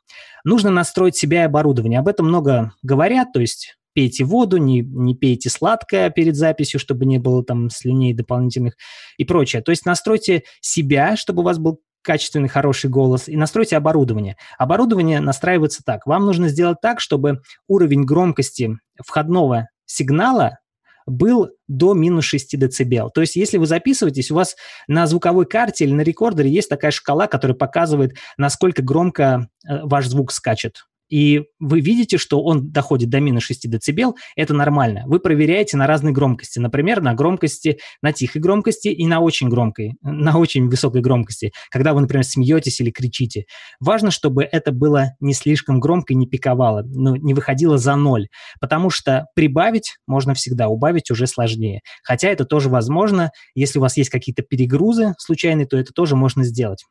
Нужно 0.43 0.69
настроить 0.69 1.15
себя 1.15 1.43
и 1.43 1.45
оборудование. 1.45 1.99
Об 1.99 2.07
этом 2.07 2.27
много 2.27 2.73
говорят, 2.83 3.31
то 3.33 3.39
есть 3.39 3.77
пейте 3.93 4.25
воду, 4.25 4.57
не, 4.57 4.81
не 4.81 5.15
пейте 5.15 5.49
сладкое 5.49 6.11
перед 6.11 6.35
записью, 6.35 6.79
чтобы 6.79 7.05
не 7.05 7.17
было 7.17 7.43
там 7.43 7.69
слюней 7.71 8.13
дополнительных 8.13 8.75
и 9.17 9.25
прочее. 9.25 9.63
То 9.63 9.71
есть 9.71 9.85
настройте 9.85 10.43
себя, 10.61 11.15
чтобы 11.17 11.41
у 11.41 11.45
вас 11.45 11.57
был 11.57 11.81
качественный, 12.03 12.47
хороший 12.47 12.89
голос, 12.89 13.27
и 13.27 13.35
настройте 13.35 13.75
оборудование. 13.75 14.37
Оборудование 14.57 15.19
настраивается 15.19 15.81
так. 15.83 16.05
Вам 16.05 16.25
нужно 16.25 16.47
сделать 16.47 16.77
так, 16.81 16.99
чтобы 16.99 17.41
уровень 17.67 18.03
громкости 18.03 18.77
входного 19.03 19.67
сигнала 19.85 20.59
был 21.07 21.49
до 21.67 21.93
минус 21.93 22.25
6 22.25 22.59
дБ. 22.59 23.11
То 23.13 23.21
есть 23.21 23.35
если 23.35 23.57
вы 23.57 23.65
записываетесь, 23.65 24.29
у 24.29 24.35
вас 24.35 24.55
на 24.87 25.07
звуковой 25.07 25.45
карте 25.45 25.85
или 25.85 25.93
на 25.93 26.01
рекордере 26.01 26.51
есть 26.51 26.69
такая 26.69 26.91
шкала, 26.91 27.27
которая 27.27 27.55
показывает, 27.55 28.15
насколько 28.37 28.83
громко 28.83 29.47
э, 29.67 29.79
ваш 29.83 30.07
звук 30.07 30.31
скачет. 30.31 30.83
И 31.09 31.43
вы 31.59 31.79
видите, 31.79 32.17
что 32.17 32.43
он 32.43 32.71
доходит 32.71 33.09
до 33.09 33.19
минус 33.19 33.43
6 33.43 33.69
дБ, 33.69 34.15
это 34.35 34.53
нормально. 34.53 35.03
Вы 35.05 35.19
проверяете 35.19 35.77
на 35.77 35.87
разной 35.87 36.11
громкости, 36.11 36.59
например, 36.59 37.01
на 37.01 37.13
громкости, 37.13 37.79
на 38.01 38.11
тихой 38.11 38.41
громкости 38.41 38.89
и 38.89 39.05
на 39.07 39.19
очень 39.19 39.49
громкой, 39.49 39.93
на 40.01 40.37
очень 40.37 40.67
высокой 40.69 41.01
громкости, 41.01 41.51
когда 41.69 41.93
вы, 41.93 42.01
например, 42.01 42.23
смеетесь 42.23 42.79
или 42.81 42.91
кричите. 42.91 43.45
Важно, 43.79 44.11
чтобы 44.11 44.43
это 44.43 44.71
было 44.71 45.11
не 45.19 45.33
слишком 45.33 45.79
громко 45.79 46.13
и 46.13 46.15
не 46.15 46.27
пиковало, 46.27 46.83
ну, 46.85 47.15
не 47.15 47.33
выходило 47.33 47.77
за 47.77 47.95
ноль, 47.95 48.27
потому 48.59 48.89
что 48.89 49.27
прибавить 49.35 49.97
можно 50.07 50.33
всегда, 50.33 50.67
убавить 50.67 51.11
уже 51.11 51.27
сложнее. 51.27 51.81
Хотя 52.03 52.29
это 52.29 52.45
тоже 52.45 52.69
возможно, 52.69 53.31
если 53.55 53.79
у 53.79 53.81
вас 53.81 53.97
есть 53.97 54.09
какие-то 54.09 54.43
перегрузы 54.43 55.13
случайные, 55.17 55.67
то 55.67 55.77
это 55.77 55.93
тоже 55.93 56.15
можно 56.15 56.43
сделать. 56.43 56.83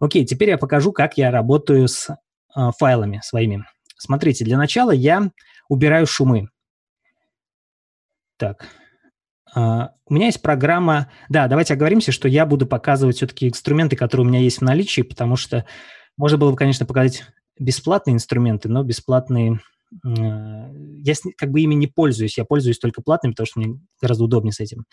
Окей, 0.00 0.24
теперь 0.24 0.50
я 0.50 0.58
покажу, 0.58 0.92
как 0.92 1.16
я 1.16 1.30
работаю 1.30 1.88
с 1.88 2.16
файлами 2.78 3.20
своими. 3.22 3.64
Смотрите, 3.98 4.44
для 4.44 4.58
начала 4.58 4.90
я 4.90 5.30
убираю 5.68 6.06
шумы. 6.06 6.48
Так, 8.38 8.66
Uh, 9.56 9.88
у 10.04 10.12
меня 10.12 10.26
есть 10.26 10.42
программа... 10.42 11.10
Да, 11.30 11.48
давайте 11.48 11.72
оговоримся, 11.72 12.12
что 12.12 12.28
я 12.28 12.44
буду 12.44 12.66
показывать 12.66 13.16
все-таки 13.16 13.48
инструменты, 13.48 13.96
которые 13.96 14.26
у 14.26 14.28
меня 14.28 14.40
есть 14.40 14.58
в 14.58 14.62
наличии, 14.62 15.00
потому 15.00 15.36
что 15.36 15.64
можно 16.18 16.36
было 16.36 16.50
бы, 16.50 16.56
конечно, 16.58 16.84
показать 16.84 17.24
бесплатные 17.58 18.14
инструменты, 18.14 18.68
но 18.68 18.82
бесплатные... 18.82 19.60
Uh, 20.04 20.98
я 20.98 21.14
как 21.38 21.52
бы 21.52 21.62
ими 21.62 21.74
не 21.74 21.86
пользуюсь, 21.86 22.36
я 22.36 22.44
пользуюсь 22.44 22.78
только 22.78 23.00
платными, 23.00 23.32
потому 23.32 23.46
что 23.46 23.60
мне 23.60 23.80
гораздо 24.02 24.24
удобнее 24.24 24.52
с 24.52 24.60
этим. 24.60 24.84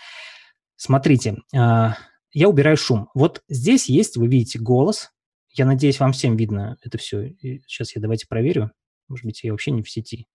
Смотрите, 0.78 1.38
я 1.52 1.96
убираю 2.34 2.78
шум. 2.78 3.10
Вот 3.14 3.42
здесь 3.50 3.90
есть, 3.90 4.18
вы 4.18 4.28
видите, 4.28 4.60
голос. 4.60 5.12
Я 5.54 5.66
надеюсь, 5.66 6.00
вам 6.00 6.14
всем 6.14 6.36
видно 6.36 6.78
это 6.82 6.98
все. 6.98 7.36
Сейчас 7.68 7.96
я 7.96 8.02
давайте 8.02 8.28
проверю. 8.28 8.72
Может 9.08 9.26
быть, 9.26 9.44
я 9.44 9.52
вообще 9.52 9.72
не 9.72 9.84
в 9.84 9.90
сети. 9.90 10.28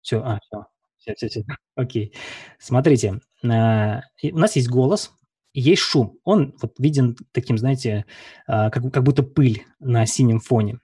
Все, 0.00 0.20
а, 0.20 0.38
все. 0.42 0.66
Все, 0.98 1.14
все, 1.14 1.28
все. 1.28 1.44
Окей. 1.74 2.14
Смотрите, 2.58 3.20
а, 3.44 4.02
у 4.22 4.38
нас 4.38 4.54
есть 4.54 4.68
голос, 4.68 5.12
есть 5.54 5.82
шум. 5.82 6.18
Он 6.24 6.54
вот 6.62 6.74
виден 6.78 7.16
таким, 7.32 7.58
знаете, 7.58 8.04
а, 8.46 8.70
как, 8.70 8.92
как 8.92 9.02
будто 9.02 9.24
пыль 9.24 9.64
на 9.80 10.06
синем 10.06 10.38
фоне. 10.38 10.78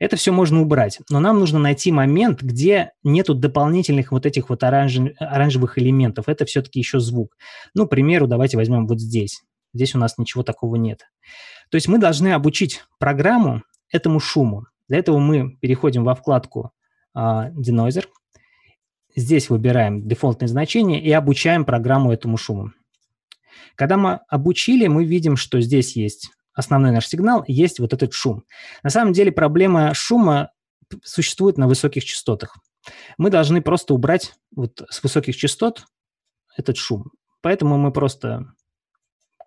Это 0.00 0.16
все 0.16 0.32
можно 0.32 0.60
убрать, 0.60 0.98
но 1.10 1.20
нам 1.20 1.38
нужно 1.38 1.60
найти 1.60 1.92
момент, 1.92 2.42
где 2.42 2.90
нету 3.04 3.36
дополнительных 3.36 4.10
вот 4.10 4.26
этих 4.26 4.48
вот 4.48 4.64
оранж... 4.64 4.98
оранжевых 5.20 5.78
элементов. 5.78 6.28
Это 6.28 6.44
все-таки 6.44 6.80
еще 6.80 6.98
звук. 6.98 7.36
Ну, 7.74 7.86
к 7.86 7.90
примеру, 7.90 8.26
давайте 8.26 8.56
возьмем 8.56 8.88
вот 8.88 9.00
здесь. 9.00 9.44
Здесь 9.74 9.94
у 9.94 9.98
нас 9.98 10.18
ничего 10.18 10.42
такого 10.42 10.76
нет. 10.76 11.06
То 11.70 11.76
есть 11.76 11.88
мы 11.88 11.98
должны 11.98 12.32
обучить 12.32 12.84
программу 12.98 13.62
этому 13.90 14.20
шуму. 14.20 14.66
Для 14.88 14.98
этого 14.98 15.18
мы 15.18 15.56
переходим 15.56 16.04
во 16.04 16.14
вкладку 16.14 16.72
uh, 17.16 17.50
Denoiser. 17.52 18.06
Здесь 19.14 19.50
выбираем 19.50 20.06
дефолтное 20.06 20.48
значение 20.48 21.02
и 21.02 21.10
обучаем 21.12 21.64
программу 21.64 22.12
этому 22.12 22.36
шуму. 22.36 22.72
Когда 23.74 23.96
мы 23.96 24.20
обучили, 24.28 24.86
мы 24.86 25.04
видим, 25.04 25.36
что 25.36 25.60
здесь 25.60 25.96
есть 25.96 26.30
основной 26.54 26.90
наш 26.90 27.06
сигнал, 27.06 27.44
есть 27.46 27.78
вот 27.80 27.92
этот 27.92 28.12
шум. 28.12 28.44
На 28.82 28.90
самом 28.90 29.12
деле 29.12 29.32
проблема 29.32 29.94
шума 29.94 30.50
существует 31.02 31.56
на 31.56 31.68
высоких 31.68 32.04
частотах. 32.04 32.56
Мы 33.16 33.30
должны 33.30 33.62
просто 33.62 33.94
убрать 33.94 34.34
вот 34.54 34.82
с 34.90 35.02
высоких 35.02 35.36
частот 35.36 35.84
этот 36.56 36.76
шум. 36.76 37.10
Поэтому 37.40 37.78
мы 37.78 37.92
просто 37.92 38.52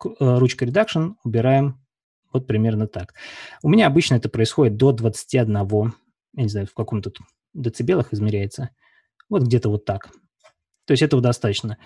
э, 0.03 0.09
ручкой 0.19 0.67
Reduction 0.67 1.15
убираем 1.23 1.85
вот 2.33 2.47
примерно 2.47 2.87
так. 2.87 3.13
У 3.63 3.69
меня 3.69 3.87
обычно 3.87 4.15
это 4.15 4.27
происходит 4.27 4.75
до 4.75 4.91
21, 4.91 5.53
я 5.53 6.43
не 6.43 6.49
знаю, 6.49 6.67
в 6.67 6.73
каком 6.73 7.01
тут 7.01 7.19
децибелах 7.53 8.13
измеряется. 8.13 8.71
Вот 9.29 9.43
где-то 9.43 9.69
вот 9.69 9.85
так. 9.85 10.09
То 10.85 10.91
есть 10.91 11.01
этого 11.01 11.21
достаточно. 11.21 11.77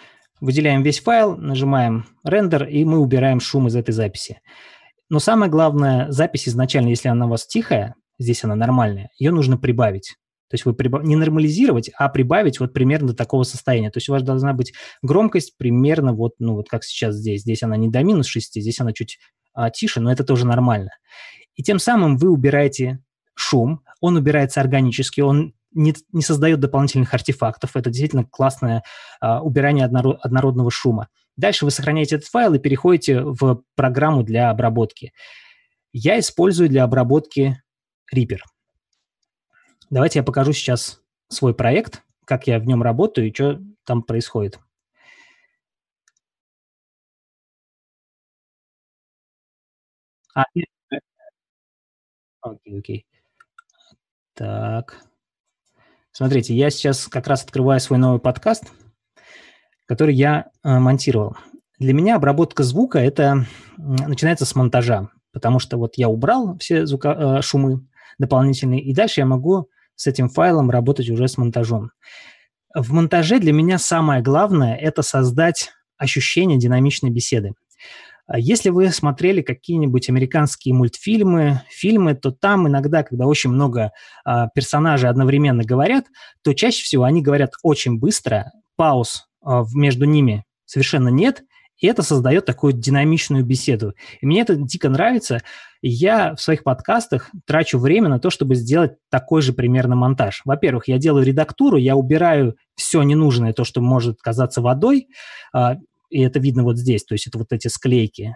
Выделяем 0.41 0.83
весь 0.83 1.01
файл, 1.01 1.37
нажимаем 1.37 2.05
рендер, 2.23 2.65
и 2.65 2.83
мы 2.83 2.99
убираем 2.99 3.39
шум 3.39 3.67
из 3.67 3.75
этой 3.75 3.91
записи. 3.91 4.41
Но 5.09 5.19
самое 5.19 5.51
главное, 5.51 6.09
запись 6.11 6.47
изначально, 6.47 6.89
если 6.89 7.09
она 7.09 7.25
у 7.25 7.29
вас 7.29 7.45
тихая, 7.45 7.95
здесь 8.17 8.43
она 8.43 8.55
нормальная, 8.55 9.09
ее 9.17 9.31
нужно 9.31 9.57
прибавить. 9.57 10.15
То 10.49 10.55
есть 10.55 10.65
вы 10.65 10.73
прибав... 10.73 11.03
не 11.03 11.15
нормализировать, 11.15 11.89
а 11.97 12.09
прибавить 12.09 12.59
вот 12.59 12.73
примерно 12.73 13.09
до 13.09 13.13
такого 13.13 13.43
состояния. 13.43 13.91
То 13.91 13.97
есть 13.97 14.09
у 14.09 14.13
вас 14.13 14.23
должна 14.23 14.53
быть 14.53 14.73
громкость 15.01 15.57
примерно 15.57 16.13
вот, 16.13 16.33
ну 16.39 16.55
вот 16.55 16.69
как 16.69 16.83
сейчас 16.83 17.15
здесь. 17.15 17.41
Здесь 17.41 17.63
она 17.63 17.77
не 17.77 17.89
до 17.89 18.03
минус 18.03 18.27
6, 18.27 18.59
здесь 18.59 18.79
она 18.79 18.91
чуть 18.93 19.19
а, 19.53 19.69
тише, 19.69 19.99
но 19.99 20.11
это 20.11 20.23
тоже 20.23 20.47
нормально. 20.47 20.91
И 21.55 21.63
тем 21.63 21.77
самым 21.77 22.17
вы 22.17 22.29
убираете 22.29 22.99
шум, 23.35 23.81
он 24.01 24.15
убирается 24.15 24.59
органически, 24.59 25.21
он 25.21 25.53
не, 25.71 25.93
не 26.11 26.21
создает 26.21 26.59
дополнительных 26.59 27.13
артефактов. 27.13 27.75
Это 27.75 27.89
действительно 27.89 28.25
классное 28.25 28.83
а, 29.21 29.41
убирание 29.41 29.85
однород, 29.85 30.19
однородного 30.21 30.71
шума. 30.71 31.09
Дальше 31.37 31.65
вы 31.65 31.71
сохраняете 31.71 32.15
этот 32.15 32.27
файл 32.27 32.53
и 32.55 32.59
переходите 32.59 33.21
в 33.21 33.63
программу 33.75 34.23
для 34.23 34.49
обработки. 34.49 35.13
Я 35.93 36.19
использую 36.19 36.69
для 36.69 36.83
обработки 36.83 37.61
Reaper. 38.13 38.39
Давайте 39.89 40.19
я 40.19 40.23
покажу 40.23 40.53
сейчас 40.53 41.01
свой 41.29 41.53
проект, 41.53 42.03
как 42.25 42.47
я 42.47 42.59
в 42.59 42.65
нем 42.67 42.83
работаю 42.83 43.27
и 43.27 43.33
что 43.33 43.59
там 43.85 44.03
происходит. 44.03 44.59
А, 50.35 50.43
окей, 52.41 52.79
окей. 52.79 53.05
Так. 54.33 55.03
Смотрите, 56.11 56.53
я 56.53 56.69
сейчас 56.69 57.07
как 57.07 57.27
раз 57.27 57.43
открываю 57.43 57.79
свой 57.79 57.99
новый 57.99 58.19
подкаст– 58.19 58.65
который 59.89 60.13
я 60.13 60.51
э, 60.63 60.77
монтировал. 60.77 61.35
Для 61.79 61.93
меня 61.93 62.17
обработка 62.17 62.61
звука 62.61 62.99
это 62.99 63.47
начинается 63.77 64.45
с 64.45 64.53
монтажа, 64.53 65.09
потому 65.33 65.57
что 65.57 65.77
вот 65.77 65.97
я 65.97 66.09
убрал 66.09 66.59
все 66.59 66.85
звука, 66.85 67.39
э, 67.39 67.41
шумы 67.41 67.87
дополнительные, 68.19 68.81
и 68.81 68.93
дальше 68.93 69.21
я 69.21 69.25
могу 69.25 69.67
с 69.99 70.07
этим 70.07 70.29
файлом 70.29 70.71
работать 70.71 71.09
уже 71.09 71.27
с 71.27 71.37
монтажом. 71.37 71.91
В 72.73 72.93
монтаже 72.93 73.39
для 73.39 73.51
меня 73.51 73.77
самое 73.77 74.21
главное– 74.21 74.75
это 74.81 75.01
создать 75.01 75.71
ощущение 75.97 76.57
динамичной 76.57 77.09
беседы. 77.09 77.51
А 78.25 78.39
если 78.39 78.69
вы 78.69 78.91
смотрели 78.91 79.41
какие-нибудь 79.41 80.07
американские 80.07 80.73
мультфильмы, 80.73 81.63
фильмы, 81.69 82.15
то 82.15 82.31
там 82.31 82.65
иногда, 82.69 83.03
когда 83.03 83.25
очень 83.25 83.49
много 83.49 83.91
а, 84.23 84.47
персонажей 84.55 85.09
одновременно 85.09 85.65
говорят, 85.65 86.05
то 86.43 86.53
чаще 86.53 86.83
всего 86.83 87.03
они 87.03 87.21
говорят 87.21 87.51
очень 87.61 87.99
быстро, 87.99 88.53
пауз 88.77 89.27
а, 89.43 89.65
между 89.73 90.05
ними 90.05 90.45
совершенно 90.63 91.09
нет, 91.09 91.43
и 91.79 91.87
это 91.87 92.03
создает 92.03 92.45
такую 92.45 92.73
динамичную 92.73 93.43
беседу. 93.45 93.93
И 94.21 94.25
мне 94.25 94.41
это 94.41 94.55
дико 94.55 94.89
нравится. 94.89 95.41
И 95.81 95.89
я 95.89 96.35
в 96.35 96.41
своих 96.41 96.63
подкастах 96.63 97.29
трачу 97.45 97.79
время 97.79 98.09
на 98.09 98.19
то, 98.19 98.29
чтобы 98.29 98.55
сделать 98.55 98.97
такой 99.09 99.41
же 99.41 99.53
примерно 99.53 99.95
монтаж. 99.95 100.41
Во-первых, 100.43 100.87
я 100.87 100.97
делаю 100.97 101.25
редактуру, 101.25 101.77
я 101.77 101.95
убираю 101.95 102.57
все 102.75 103.01
ненужное, 103.01 103.53
то, 103.53 103.63
что 103.63 103.81
может 103.81 104.21
казаться 104.21 104.61
водой, 104.61 105.07
а, 105.53 105.77
и 106.09 106.21
это 106.21 106.39
видно 106.39 106.63
вот 106.63 106.77
здесь, 106.77 107.05
то 107.05 107.13
есть 107.13 107.27
это 107.27 107.37
вот 107.37 107.53
эти 107.53 107.67
склейки, 107.67 108.35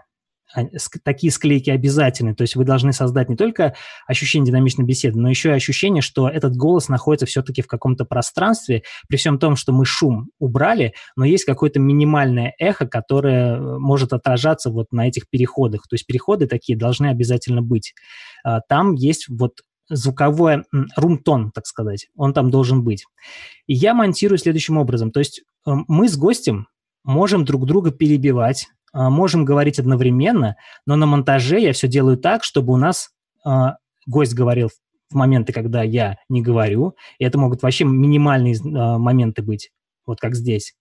такие 1.04 1.32
склейки 1.32 1.70
обязательны. 1.70 2.36
То 2.36 2.44
есть 2.44 2.56
вы 2.56 2.66
должны 2.66 2.94
создать 2.94 3.30
не 3.30 3.36
только 3.36 3.76
ощущение 4.08 4.48
динамичной 4.48 4.86
беседы, 4.86 5.20
но 5.20 5.30
еще 5.30 5.50
и 5.50 5.54
ощущение, 5.54 6.02
что 6.02 6.30
этот 6.30 6.56
голос 6.56 6.90
находится 6.90 7.26
все-таки 7.26 7.62
в 7.62 7.68
каком-то 7.68 8.06
пространстве, 8.06 8.84
при 9.08 9.18
всем 9.18 9.40
том, 9.40 9.56
что 9.56 9.74
мы 9.74 9.86
шум 9.86 10.30
убрали, 10.40 10.94
но 11.16 11.26
есть 11.26 11.46
какое-то 11.46 11.80
минимальное 11.80 12.54
эхо, 12.60 12.88
которое 12.88 13.56
э, 13.56 13.78
может 13.80 14.14
отражаться 14.14 14.70
вот 14.70 14.92
на 14.92 15.08
этих 15.08 15.30
переходах. 15.30 15.88
То 15.88 15.96
есть 15.96 16.06
переходы 16.06 16.48
такие 16.48 16.78
должны 16.78 17.08
обязательно 17.08 17.62
быть. 17.62 17.94
А, 18.44 18.62
там 18.62 18.94
есть 18.94 19.28
вот 19.30 19.62
звуковой 19.90 20.64
румтон, 20.96 21.52
так 21.52 21.66
сказать, 21.66 22.08
он 22.16 22.34
там 22.34 22.50
должен 22.50 22.84
быть. 22.84 23.06
И 23.68 23.74
я 23.74 23.94
монтирую 23.94 24.38
следующим 24.38 24.78
образом. 24.78 25.12
То 25.12 25.20
есть 25.20 25.42
э, 25.66 25.72
мы 25.88 26.08
с 26.08 26.18
гостем 26.18 26.68
можем 27.04 27.46
друг 27.46 27.66
друга 27.66 27.92
перебивать, 27.92 28.68
можем 28.94 29.46
говорить 29.46 29.80
одновременно, 29.80 30.56
но 30.86 30.96
на 30.96 31.06
монтаже 31.06 31.60
я 31.60 31.74
все 31.74 31.88
делаю 31.88 32.18
так, 32.18 32.44
чтобы 32.44 32.74
у 32.74 32.78
нас 32.78 33.10
а, 33.44 33.78
гость 34.06 34.34
говорил 34.34 34.70
в 35.10 35.16
моменты, 35.16 35.52
когда 35.54 35.84
я 35.84 36.18
не 36.30 36.42
говорю, 36.42 36.96
и 37.18 37.26
это 37.26 37.38
могут 37.38 37.64
вообще 37.64 37.86
минимальные 37.86 38.56
а, 38.64 38.98
моменты 38.98 39.42
быть, 39.42 39.72
вот 40.06 40.20
как 40.20 40.36
здесь. 40.36 40.76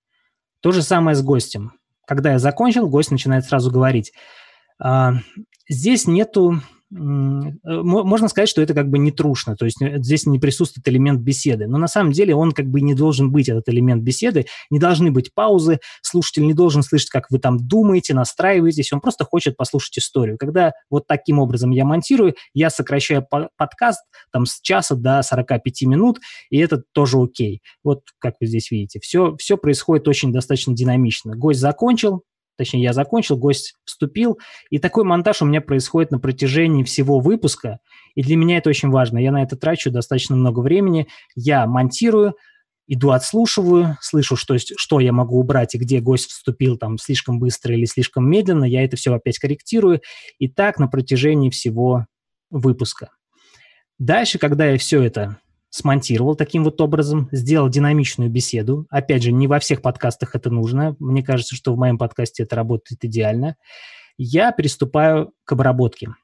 То 0.60 0.72
же 0.72 0.82
самое 0.82 1.16
с 1.16 1.22
гостем. 1.22 1.72
Когда 2.06 2.32
я 2.32 2.38
закончил, 2.38 2.88
гость 2.88 3.10
начинает 3.10 3.44
сразу 3.44 3.70
говорить. 3.70 4.12
Здесь 5.68 6.06
нету 6.06 6.60
можно 6.94 8.28
сказать, 8.28 8.48
что 8.48 8.60
это 8.60 8.74
как 8.74 8.90
бы 8.90 8.98
не 8.98 9.10
трушно, 9.12 9.56
то 9.56 9.64
есть 9.64 9.80
э, 9.80 9.98
здесь 10.02 10.26
не 10.26 10.38
присутствует 10.38 10.86
элемент 10.88 11.20
беседы, 11.20 11.66
но 11.66 11.78
на 11.78 11.88
самом 11.88 12.12
деле 12.12 12.34
он 12.34 12.52
как 12.52 12.66
бы 12.66 12.82
не 12.82 12.94
должен 12.94 13.32
быть, 13.32 13.48
этот 13.48 13.68
элемент 13.70 14.02
беседы, 14.02 14.46
не 14.70 14.78
должны 14.78 15.10
быть 15.10 15.32
паузы, 15.34 15.80
слушатель 16.02 16.46
не 16.46 16.52
должен 16.52 16.82
слышать, 16.82 17.08
как 17.08 17.30
вы 17.30 17.38
там 17.38 17.56
думаете, 17.66 18.14
настраиваетесь, 18.14 18.92
он 18.92 19.00
просто 19.00 19.24
хочет 19.24 19.56
послушать 19.56 19.98
историю. 19.98 20.36
Когда 20.38 20.72
вот 20.90 21.06
таким 21.06 21.38
образом 21.38 21.70
я 21.70 21.84
монтирую, 21.84 22.34
я 22.52 22.68
сокращаю 22.68 23.26
подкаст 23.56 24.00
там 24.30 24.44
с 24.44 24.60
часа 24.60 24.94
до 24.94 25.22
45 25.22 25.82
минут, 25.82 26.20
и 26.50 26.58
это 26.58 26.82
тоже 26.92 27.18
окей. 27.18 27.62
Вот 27.82 28.02
как 28.18 28.34
вы 28.40 28.46
здесь 28.46 28.70
видите, 28.70 29.00
все, 29.00 29.34
все 29.38 29.56
происходит 29.56 30.08
очень 30.08 30.32
достаточно 30.32 30.74
динамично. 30.74 31.34
Гость 31.36 31.60
закончил, 31.60 32.22
точнее, 32.56 32.82
я 32.82 32.92
закончил, 32.92 33.36
гость 33.36 33.74
вступил, 33.84 34.38
и 34.70 34.78
такой 34.78 35.04
монтаж 35.04 35.42
у 35.42 35.46
меня 35.46 35.60
происходит 35.60 36.10
на 36.10 36.18
протяжении 36.18 36.84
всего 36.84 37.20
выпуска, 37.20 37.78
и 38.14 38.22
для 38.22 38.36
меня 38.36 38.58
это 38.58 38.70
очень 38.70 38.90
важно. 38.90 39.18
Я 39.18 39.32
на 39.32 39.42
это 39.42 39.56
трачу 39.56 39.90
достаточно 39.90 40.36
много 40.36 40.60
времени, 40.60 41.08
я 41.34 41.66
монтирую, 41.66 42.34
иду 42.86 43.10
отслушиваю, 43.10 43.96
слышу, 44.00 44.36
что, 44.36 44.56
что 44.58 45.00
я 45.00 45.12
могу 45.12 45.38
убрать 45.38 45.74
и 45.74 45.78
где 45.78 46.00
гость 46.00 46.30
вступил 46.30 46.76
там 46.76 46.98
слишком 46.98 47.38
быстро 47.38 47.74
или 47.74 47.84
слишком 47.84 48.28
медленно, 48.28 48.64
я 48.64 48.84
это 48.84 48.96
все 48.96 49.14
опять 49.14 49.38
корректирую, 49.38 50.00
и 50.38 50.48
так 50.48 50.78
на 50.78 50.88
протяжении 50.88 51.50
всего 51.50 52.06
выпуска. 52.50 53.10
Дальше, 53.98 54.38
когда 54.38 54.66
я 54.66 54.78
все 54.78 55.02
это 55.02 55.38
смонтировал 55.72 56.36
таким 56.36 56.64
вот 56.64 56.78
образом, 56.82 57.30
сделал 57.32 57.70
динамичную 57.70 58.28
беседу. 58.28 58.86
Опять 58.90 59.22
же, 59.22 59.32
не 59.32 59.46
во 59.46 59.58
всех 59.58 59.80
подкастах 59.80 60.34
это 60.34 60.50
нужно. 60.50 60.96
Мне 60.98 61.22
кажется, 61.22 61.56
что 61.56 61.74
в 61.74 61.78
моем 61.78 61.96
подкасте 61.96 62.42
это 62.42 62.56
работает 62.56 63.02
идеально. 63.02 63.56
Я 64.18 64.52
приступаю 64.52 65.32
к 65.44 65.52
обработке. 65.52 66.14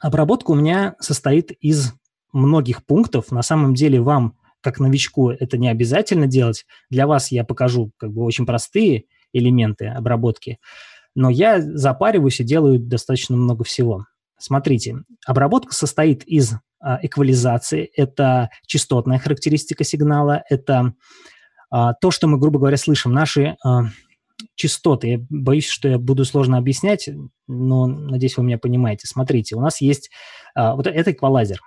Обработка 0.00 0.52
у 0.52 0.54
меня 0.54 0.96
состоит 0.98 1.52
из 1.60 1.92
многих 2.32 2.86
пунктов. 2.86 3.30
На 3.30 3.42
самом 3.42 3.74
деле 3.74 4.00
вам, 4.00 4.38
как 4.62 4.80
новичку, 4.80 5.28
это 5.28 5.58
не 5.58 5.68
обязательно 5.68 6.26
делать. 6.26 6.64
Для 6.88 7.06
вас 7.06 7.30
я 7.30 7.44
покажу 7.44 7.92
как 7.98 8.12
бы 8.12 8.24
очень 8.24 8.46
простые 8.46 9.04
элементы 9.34 9.88
обработки. 9.88 10.58
Но 11.14 11.28
я 11.28 11.60
запариваюсь 11.60 12.40
и 12.40 12.44
делаю 12.44 12.78
достаточно 12.78 13.36
много 13.36 13.62
всего. 13.62 14.06
Смотрите, 14.44 14.96
обработка 15.24 15.74
состоит 15.74 16.22
из 16.24 16.52
а, 16.78 16.98
эквализации, 17.00 17.90
это 17.96 18.50
частотная 18.66 19.18
характеристика 19.18 19.84
сигнала, 19.84 20.44
это 20.50 20.92
а, 21.70 21.94
то, 21.94 22.10
что 22.10 22.26
мы, 22.26 22.38
грубо 22.38 22.58
говоря, 22.58 22.76
слышим. 22.76 23.14
Наши 23.14 23.56
а, 23.64 23.84
частоты, 24.54 25.08
я 25.08 25.18
боюсь, 25.30 25.66
что 25.66 25.88
я 25.88 25.98
буду 25.98 26.26
сложно 26.26 26.58
объяснять, 26.58 27.08
но 27.46 27.86
надеюсь, 27.86 28.36
вы 28.36 28.44
меня 28.44 28.58
понимаете. 28.58 29.06
Смотрите, 29.06 29.56
у 29.56 29.62
нас 29.62 29.80
есть 29.80 30.10
вот 30.54 30.86
это 30.86 31.12
эквалайзер. 31.12 31.62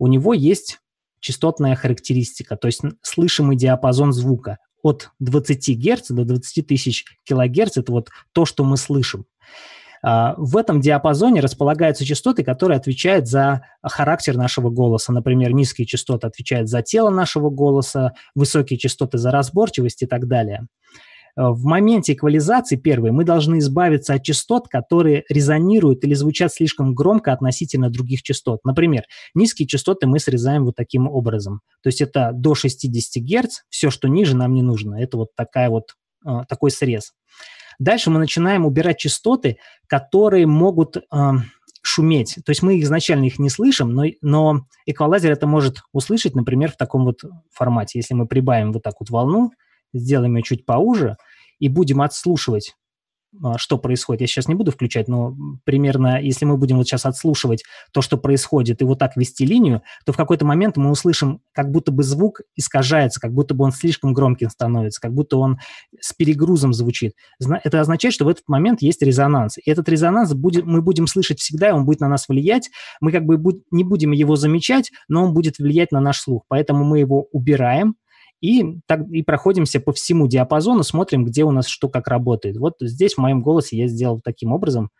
У 0.00 0.08
него 0.08 0.34
есть 0.34 0.80
частотная 1.20 1.76
характеристика, 1.76 2.56
то 2.56 2.66
есть 2.66 2.80
слышимый 3.00 3.56
диапазон 3.56 4.12
звука 4.12 4.58
от 4.82 5.12
20 5.20 5.78
Гц 5.78 6.08
до 6.08 6.24
20 6.24 6.66
тысяч 6.66 7.04
килогерц, 7.22 7.76
это 7.76 7.92
вот 7.92 8.08
то, 8.32 8.44
что 8.44 8.64
мы 8.64 8.76
слышим. 8.76 9.24
А, 10.02 10.34
в 10.36 10.56
этом 10.56 10.80
диапазоне 10.80 11.40
располагаются 11.40 12.04
частоты, 12.04 12.44
которые 12.44 12.76
отвечают 12.76 13.28
за 13.28 13.62
характер 13.82 14.36
нашего 14.36 14.70
голоса. 14.70 15.12
Например, 15.12 15.52
низкие 15.52 15.86
частоты 15.86 16.26
отвечают 16.26 16.68
за 16.68 16.82
тело 16.82 17.10
нашего 17.10 17.50
голоса, 17.50 18.14
высокие 18.34 18.78
частоты 18.78 19.18
за 19.18 19.30
разборчивость 19.30 20.02
и 20.02 20.06
так 20.06 20.26
далее. 20.26 20.66
А, 21.38 21.52
в 21.52 21.64
моменте 21.64 22.14
эквализации, 22.14 22.76
первой, 22.76 23.12
мы 23.12 23.24
должны 23.24 23.58
избавиться 23.58 24.14
от 24.14 24.22
частот, 24.24 24.68
которые 24.68 25.24
резонируют 25.28 26.04
или 26.04 26.14
звучат 26.14 26.52
слишком 26.52 26.94
громко 26.94 27.32
относительно 27.32 27.90
других 27.90 28.22
частот. 28.22 28.60
Например, 28.64 29.04
низкие 29.34 29.68
частоты 29.68 30.06
мы 30.06 30.18
срезаем 30.18 30.64
вот 30.64 30.74
таким 30.74 31.08
образом. 31.08 31.60
То 31.82 31.88
есть 31.88 32.00
это 32.00 32.32
до 32.34 32.54
60 32.54 33.22
Гц, 33.22 33.60
все, 33.68 33.90
что 33.90 34.08
ниже, 34.08 34.36
нам 34.36 34.54
не 34.54 34.62
нужно. 34.62 34.96
Это 34.96 35.16
вот 35.16 35.28
такая 35.36 35.70
вот, 35.70 35.94
а, 36.24 36.44
такой 36.44 36.70
срез. 36.70 37.12
Дальше 37.78 38.10
мы 38.10 38.18
начинаем 38.18 38.66
убирать 38.66 38.98
частоты, 38.98 39.58
которые 39.86 40.46
могут 40.46 40.96
э, 40.96 41.00
шуметь. 41.82 42.38
То 42.44 42.50
есть 42.50 42.62
мы 42.62 42.80
изначально 42.80 43.24
их 43.24 43.38
не 43.38 43.50
слышим, 43.50 43.92
но, 43.92 44.04
но 44.20 44.66
эквалайзер 44.86 45.32
это 45.32 45.46
может 45.46 45.82
услышать, 45.92 46.34
например, 46.34 46.72
в 46.72 46.76
таком 46.76 47.04
вот 47.04 47.20
формате. 47.52 47.98
Если 47.98 48.14
мы 48.14 48.26
прибавим 48.26 48.72
вот 48.72 48.82
так 48.82 48.94
вот 49.00 49.10
волну, 49.10 49.52
сделаем 49.92 50.36
ее 50.36 50.42
чуть 50.42 50.66
поуже 50.66 51.16
и 51.58 51.68
будем 51.68 52.02
отслушивать 52.02 52.74
что 53.56 53.78
происходит. 53.78 54.22
Я 54.22 54.26
сейчас 54.26 54.48
не 54.48 54.54
буду 54.54 54.70
включать, 54.70 55.06
но 55.06 55.36
примерно, 55.64 56.20
если 56.20 56.44
мы 56.44 56.56
будем 56.56 56.78
вот 56.78 56.86
сейчас 56.86 57.04
отслушивать 57.04 57.62
то, 57.92 58.00
что 58.00 58.16
происходит, 58.16 58.80
и 58.80 58.84
вот 58.84 58.98
так 58.98 59.16
вести 59.16 59.44
линию, 59.44 59.82
то 60.06 60.12
в 60.12 60.16
какой-то 60.16 60.46
момент 60.46 60.76
мы 60.76 60.90
услышим, 60.90 61.40
как 61.52 61.70
будто 61.70 61.92
бы 61.92 62.02
звук 62.02 62.40
искажается, 62.56 63.20
как 63.20 63.32
будто 63.32 63.54
бы 63.54 63.64
он 63.64 63.72
слишком 63.72 64.14
громким 64.14 64.48
становится, 64.50 65.00
как 65.00 65.12
будто 65.12 65.36
он 65.36 65.58
с 66.00 66.12
перегрузом 66.12 66.72
звучит. 66.72 67.12
Это 67.40 67.80
означает, 67.80 68.14
что 68.14 68.24
в 68.24 68.28
этот 68.28 68.48
момент 68.48 68.82
есть 68.82 69.02
резонанс. 69.02 69.58
И 69.58 69.70
этот 69.70 69.88
резонанс 69.88 70.32
будет, 70.32 70.64
мы 70.64 70.80
будем 70.82 71.06
слышать 71.06 71.38
всегда, 71.38 71.68
и 71.68 71.72
он 71.72 71.84
будет 71.84 72.00
на 72.00 72.08
нас 72.08 72.28
влиять. 72.28 72.70
Мы 73.00 73.12
как 73.12 73.24
бы 73.24 73.38
не 73.70 73.84
будем 73.84 74.12
его 74.12 74.36
замечать, 74.36 74.90
но 75.08 75.24
он 75.24 75.34
будет 75.34 75.58
влиять 75.58 75.92
на 75.92 76.00
наш 76.00 76.20
слух. 76.20 76.44
Поэтому 76.48 76.84
мы 76.84 76.98
его 76.98 77.28
убираем, 77.32 77.96
и, 78.40 78.80
так, 78.86 79.08
и 79.08 79.22
проходимся 79.22 79.80
по 79.80 79.92
всему 79.92 80.28
диапазону, 80.28 80.82
смотрим, 80.82 81.24
где 81.24 81.44
у 81.44 81.50
нас 81.50 81.66
что 81.66 81.88
как 81.88 82.08
работает. 82.08 82.56
Вот 82.56 82.74
здесь 82.80 83.14
в 83.14 83.18
моем 83.18 83.42
голосе 83.42 83.76
я 83.76 83.88
сделал 83.88 84.20
таким 84.20 84.52
образом. 84.52 84.90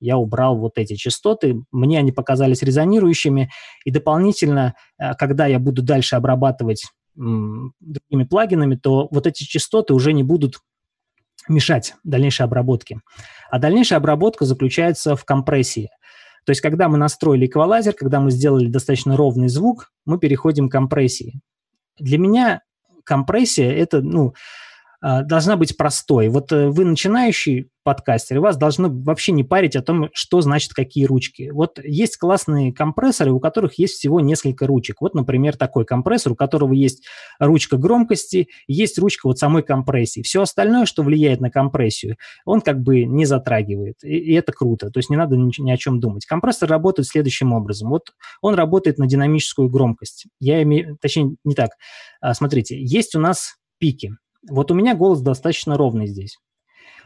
Я 0.00 0.16
убрал 0.16 0.56
вот 0.56 0.78
эти 0.78 0.94
частоты, 0.94 1.62
мне 1.70 1.98
они 1.98 2.10
показались 2.10 2.62
резонирующими, 2.62 3.50
и 3.84 3.90
дополнительно, 3.90 4.74
э, 4.98 5.14
когда 5.14 5.46
я 5.46 5.58
буду 5.58 5.82
дальше 5.82 6.16
обрабатывать 6.16 6.84
другими 7.14 8.24
плагинами, 8.24 8.76
то 8.76 9.08
вот 9.10 9.26
эти 9.26 9.44
частоты 9.44 9.92
уже 9.92 10.12
не 10.12 10.22
будут 10.22 10.60
мешать 11.48 11.94
дальнейшей 12.04 12.44
обработке. 12.46 13.00
А 13.50 13.58
дальнейшая 13.58 13.98
обработка 13.98 14.44
заключается 14.44 15.16
в 15.16 15.24
компрессии. 15.24 15.90
То 16.46 16.50
есть, 16.50 16.62
когда 16.62 16.88
мы 16.88 16.96
настроили 16.96 17.46
эквалайзер, 17.46 17.92
когда 17.92 18.20
мы 18.20 18.30
сделали 18.30 18.68
достаточно 18.68 19.16
ровный 19.16 19.48
звук, 19.48 19.92
мы 20.06 20.18
переходим 20.18 20.68
к 20.68 20.72
компрессии. 20.72 21.40
Для 21.98 22.16
меня 22.16 22.62
компрессия, 23.10 23.72
это, 23.72 24.00
ну, 24.00 24.34
должна 25.02 25.56
быть 25.56 25.76
простой. 25.76 26.28
Вот 26.28 26.52
э, 26.52 26.68
вы 26.68 26.84
начинающий 26.84 27.70
подкастер, 27.82 28.36
и 28.36 28.40
вас 28.40 28.58
должно 28.58 28.90
вообще 28.90 29.32
не 29.32 29.42
парить 29.42 29.74
о 29.74 29.82
том, 29.82 30.10
что 30.12 30.42
значит 30.42 30.74
какие 30.74 31.06
ручки. 31.06 31.50
Вот 31.50 31.78
есть 31.82 32.18
классные 32.18 32.72
компрессоры, 32.72 33.32
у 33.32 33.40
которых 33.40 33.78
есть 33.78 33.94
всего 33.94 34.20
несколько 34.20 34.66
ручек. 34.66 35.00
Вот, 35.00 35.14
например, 35.14 35.56
такой 35.56 35.86
компрессор, 35.86 36.32
у 36.32 36.36
которого 36.36 36.74
есть 36.74 37.06
ручка 37.38 37.78
громкости, 37.78 38.48
есть 38.66 38.98
ручка 38.98 39.26
вот 39.26 39.38
самой 39.38 39.62
компрессии. 39.62 40.20
Все 40.20 40.42
остальное, 40.42 40.84
что 40.84 41.02
влияет 41.02 41.40
на 41.40 41.50
компрессию, 41.50 42.16
он 42.44 42.60
как 42.60 42.82
бы 42.82 43.04
не 43.04 43.24
затрагивает. 43.24 43.96
И, 44.04 44.18
и 44.18 44.34
это 44.34 44.52
круто. 44.52 44.90
То 44.90 44.98
есть 44.98 45.08
не 45.08 45.16
надо 45.16 45.36
ни, 45.36 45.50
ни 45.62 45.70
о 45.70 45.76
чем 45.78 46.00
думать. 46.00 46.26
Компрессор 46.26 46.68
работает 46.68 47.08
следующим 47.08 47.54
образом. 47.54 47.88
Вот 47.88 48.12
он 48.42 48.54
работает 48.54 48.98
на 48.98 49.06
динамическую 49.06 49.70
громкость. 49.70 50.26
Я 50.38 50.62
имею, 50.62 50.98
точнее, 51.00 51.36
не 51.44 51.54
так. 51.54 51.70
А, 52.20 52.34
смотрите, 52.34 52.78
есть 52.78 53.14
у 53.14 53.20
нас 53.20 53.56
пики. 53.78 54.12
Вот 54.48 54.70
у 54.70 54.74
меня 54.74 54.94
голос 54.94 55.20
достаточно 55.20 55.76
ровный 55.76 56.06
здесь. 56.06 56.38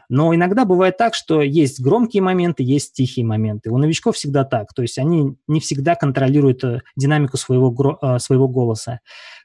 Но 0.07 0.33
иногда 0.35 0.65
бывает 0.65 0.97
так, 0.97 1.15
что 1.15 1.41
есть 1.41 1.81
громкие 1.81 2.21
моменты, 2.21 2.63
есть 2.63 2.93
тихие 2.93 3.25
моменты. 3.25 3.71
У 3.71 3.77
новичков 3.77 4.15
всегда 4.15 4.43
так. 4.43 4.73
То 4.73 4.81
есть 4.81 4.99
они 4.99 5.35
не 5.47 5.59
всегда 5.59 5.95
контролируют 5.95 6.63
э, 6.63 6.81
динамику 6.95 7.37
своего, 7.37 7.97
э, 8.01 8.19
своего 8.19 8.47
голоса. 8.47 8.99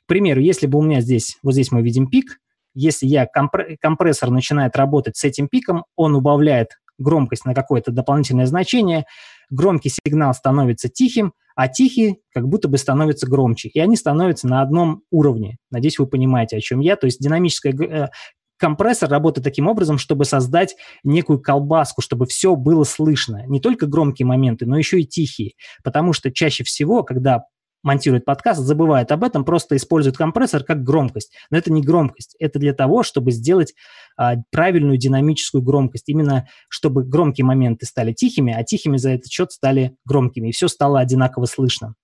К 0.04 0.06
примеру, 0.06 0.40
если 0.40 0.66
бы 0.66 0.78
у 0.78 0.82
меня 0.82 1.00
здесь, 1.00 1.38
вот 1.42 1.52
здесь 1.52 1.72
мы 1.72 1.82
видим 1.82 2.08
пик, 2.08 2.40
если 2.74 3.06
я 3.06 3.26
компрессор 3.26 4.30
начинает 4.30 4.76
работать 4.76 5.16
с 5.16 5.24
этим 5.24 5.48
пиком, 5.48 5.84
он 5.96 6.14
убавляет 6.14 6.78
громкость 6.98 7.44
на 7.44 7.54
какое-то 7.54 7.90
дополнительное 7.90 8.46
значение, 8.46 9.06
громкий 9.50 9.90
сигнал 9.90 10.32
становится 10.34 10.88
тихим, 10.88 11.32
а 11.54 11.68
тихий 11.68 12.20
как 12.32 12.48
будто 12.48 12.68
бы 12.68 12.78
становится 12.78 13.26
громче. 13.26 13.68
И 13.68 13.80
они 13.80 13.96
становятся 13.96 14.48
на 14.48 14.62
одном 14.62 15.02
уровне. 15.10 15.58
Надеюсь, 15.70 15.98
вы 15.98 16.06
понимаете, 16.06 16.56
о 16.56 16.60
чем 16.60 16.80
я. 16.80 16.96
То 16.96 17.06
есть 17.06 17.20
динамическая 17.20 17.72
э, 17.72 18.08
компрессор 18.56 19.10
работает 19.10 19.44
таким 19.44 19.66
образом, 19.66 19.98
чтобы 19.98 20.24
создать 20.24 20.76
некую 21.02 21.40
колбаску, 21.40 22.02
чтобы 22.02 22.26
все 22.26 22.54
было 22.56 22.84
слышно. 22.84 23.44
Не 23.46 23.60
только 23.60 23.86
громкие 23.86 24.26
моменты, 24.26 24.66
но 24.66 24.78
еще 24.78 25.00
и 25.00 25.06
тихие. 25.06 25.52
Потому 25.82 26.12
что 26.12 26.30
чаще 26.30 26.64
всего, 26.64 27.02
когда 27.02 27.44
монтирует 27.82 28.24
подкаст, 28.24 28.60
забывает 28.60 29.10
об 29.12 29.24
этом, 29.24 29.44
просто 29.44 29.76
использует 29.76 30.16
компрессор 30.16 30.64
как 30.64 30.82
громкость. 30.82 31.32
Но 31.50 31.58
это 31.58 31.72
не 31.72 31.82
громкость, 31.82 32.36
это 32.38 32.58
для 32.58 32.72
того, 32.72 33.02
чтобы 33.02 33.30
сделать 33.30 33.74
а, 34.16 34.36
правильную 34.50 34.98
динамическую 34.98 35.62
громкость, 35.62 36.08
именно 36.08 36.46
чтобы 36.68 37.04
громкие 37.04 37.44
моменты 37.44 37.86
стали 37.86 38.12
тихими, 38.12 38.52
а 38.52 38.62
тихими 38.64 38.96
за 38.96 39.10
этот 39.10 39.30
счет 39.30 39.52
стали 39.52 39.96
громкими, 40.04 40.48
и 40.48 40.52
все 40.52 40.68
стало 40.68 41.00
одинаково 41.00 41.46
слышно. 41.46 41.94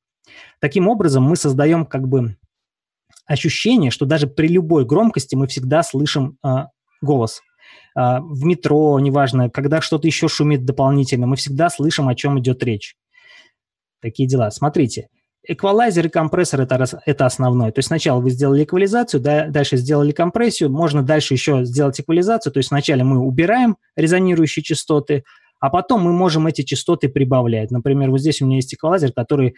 Таким 0.61 0.89
образом, 0.89 1.23
мы 1.23 1.37
создаем 1.37 1.87
как 1.87 2.09
бы 2.09 2.37
ощущение, 3.27 3.91
что 3.91 4.07
даже 4.07 4.27
при 4.27 4.49
любой 4.49 4.85
громкости 4.85 5.35
мы 5.35 5.47
всегда 5.47 5.83
слышим 5.83 6.39
а, 6.43 6.69
голос. 7.01 7.43
А, 7.95 8.21
в 8.21 8.45
метро, 8.45 8.99
неважно, 9.01 9.51
когда 9.51 9.81
что-то 9.81 10.07
еще 10.07 10.29
шумит 10.29 10.65
дополнительно, 10.65 11.27
мы 11.27 11.37
всегда 11.37 11.71
слышим, 11.71 12.09
о 12.09 12.15
чем 12.15 12.39
идет 12.39 12.63
речь. 12.63 12.97
Такие 14.01 14.29
дела. 14.29 14.51
Смотрите, 14.51 15.09
эквалайзер 15.47 16.07
и 16.07 16.11
компрессор 16.11 16.61
это, 16.61 16.87
это 17.07 17.27
основное. 17.27 17.73
То 17.73 17.79
есть 17.79 17.89
сначала 17.89 18.21
вы 18.21 18.31
сделали 18.31 18.65
эквализацию, 18.65 19.21
да, 19.21 19.47
дальше 19.49 19.77
сделали 19.77 20.13
компрессию, 20.13 20.71
можно 20.71 21.03
дальше 21.03 21.35
еще 21.35 21.65
сделать 21.65 22.01
эквализацию. 22.01 22.53
То 22.53 22.59
есть 22.59 22.71
вначале 22.71 23.05
мы 23.05 23.19
убираем 23.19 23.77
резонирующие 23.97 24.63
частоты, 24.63 25.25
а 25.61 25.71
потом 25.71 26.03
мы 26.03 26.13
можем 26.13 26.47
эти 26.47 26.63
частоты 26.63 27.09
прибавлять. 27.09 27.71
Например, 27.71 28.11
вот 28.11 28.21
здесь 28.21 28.43
у 28.43 28.47
меня 28.47 28.57
есть 28.57 28.75
эквалайзер, 28.75 29.13
который 29.13 29.55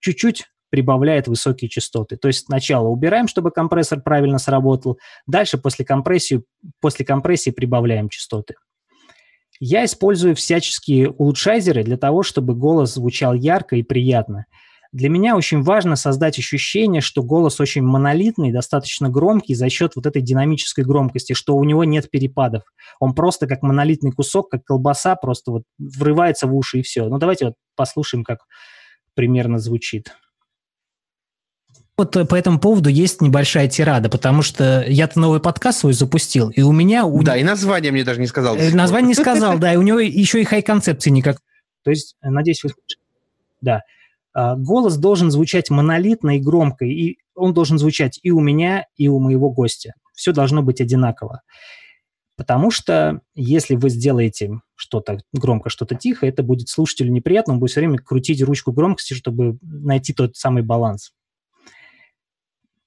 чуть-чуть 0.00 0.46
прибавляет 0.70 1.28
высокие 1.28 1.68
частоты. 1.68 2.16
То 2.16 2.28
есть 2.28 2.46
сначала 2.46 2.88
убираем, 2.88 3.28
чтобы 3.28 3.50
компрессор 3.50 4.00
правильно 4.00 4.38
сработал, 4.38 4.98
дальше 5.26 5.58
после 5.58 5.84
компрессии, 5.84 6.44
после 6.80 7.04
компрессии 7.04 7.50
прибавляем 7.50 8.08
частоты. 8.08 8.54
Я 9.58 9.84
использую 9.84 10.34
всяческие 10.36 11.10
улучшайзеры 11.10 11.84
для 11.84 11.98
того, 11.98 12.22
чтобы 12.22 12.54
голос 12.54 12.94
звучал 12.94 13.34
ярко 13.34 13.76
и 13.76 13.82
приятно. 13.82 14.46
Для 14.92 15.08
меня 15.08 15.36
очень 15.36 15.62
важно 15.62 15.94
создать 15.94 16.38
ощущение, 16.38 17.00
что 17.00 17.22
голос 17.22 17.60
очень 17.60 17.82
монолитный, 17.82 18.50
достаточно 18.50 19.08
громкий 19.08 19.54
за 19.54 19.68
счет 19.68 19.92
вот 19.94 20.06
этой 20.06 20.20
динамической 20.20 20.84
громкости, 20.84 21.32
что 21.32 21.54
у 21.54 21.62
него 21.62 21.84
нет 21.84 22.10
перепадов. 22.10 22.64
Он 22.98 23.14
просто 23.14 23.46
как 23.46 23.62
монолитный 23.62 24.10
кусок, 24.10 24.50
как 24.50 24.64
колбаса, 24.64 25.14
просто 25.14 25.52
вот 25.52 25.62
врывается 25.78 26.48
в 26.48 26.56
уши 26.56 26.80
и 26.80 26.82
все. 26.82 27.06
Ну 27.06 27.18
давайте 27.18 27.46
вот 27.46 27.54
послушаем, 27.76 28.24
как 28.24 28.40
примерно 29.14 29.58
звучит. 29.58 30.12
Вот 31.96 32.12
по 32.28 32.34
этому 32.34 32.58
поводу 32.58 32.88
есть 32.88 33.20
небольшая 33.20 33.68
тирада, 33.68 34.08
потому 34.08 34.42
что 34.42 34.84
я-то 34.88 35.20
новый 35.20 35.38
подкаст 35.38 35.80
свой 35.80 35.92
запустил, 35.92 36.48
и 36.48 36.62
у 36.62 36.72
меня... 36.72 37.04
Да, 37.22 37.36
и 37.36 37.44
название 37.44 37.92
мне 37.92 38.04
даже 38.04 38.20
не 38.20 38.26
сказал. 38.26 38.56
Э, 38.56 38.70
название 38.70 39.08
не 39.08 39.14
сказал, 39.14 39.58
да, 39.58 39.74
и 39.74 39.76
у 39.76 39.82
него 39.82 40.00
еще 40.00 40.40
и 40.40 40.44
хай-концепции 40.44 41.10
никак. 41.10 41.36
То 41.84 41.90
есть, 41.90 42.16
э, 42.22 42.30
надеюсь, 42.30 42.64
вы... 42.64 42.70
Да. 43.60 43.82
А, 44.32 44.56
голос 44.56 44.96
должен 44.96 45.30
звучать 45.30 45.70
монолитно 45.70 46.36
и 46.36 46.40
громко, 46.40 46.84
и 46.84 47.18
он 47.34 47.54
должен 47.54 47.78
звучать 47.78 48.18
и 48.22 48.30
у 48.30 48.40
меня, 48.40 48.86
и 48.96 49.08
у 49.08 49.18
моего 49.18 49.50
гостя. 49.50 49.94
Все 50.14 50.32
должно 50.32 50.62
быть 50.62 50.80
одинаково. 50.80 51.42
Потому 52.36 52.70
что 52.70 53.20
если 53.34 53.74
вы 53.74 53.90
сделаете 53.90 54.60
что-то 54.74 55.18
громко, 55.32 55.68
что-то 55.68 55.94
тихо, 55.94 56.26
это 56.26 56.42
будет 56.42 56.68
слушателю 56.68 57.12
неприятно, 57.12 57.54
он 57.54 57.60
будет 57.60 57.72
все 57.72 57.80
время 57.80 57.98
крутить 57.98 58.42
ручку 58.42 58.72
громкости, 58.72 59.12
чтобы 59.12 59.58
найти 59.60 60.14
тот 60.14 60.36
самый 60.36 60.62
баланс. 60.62 61.12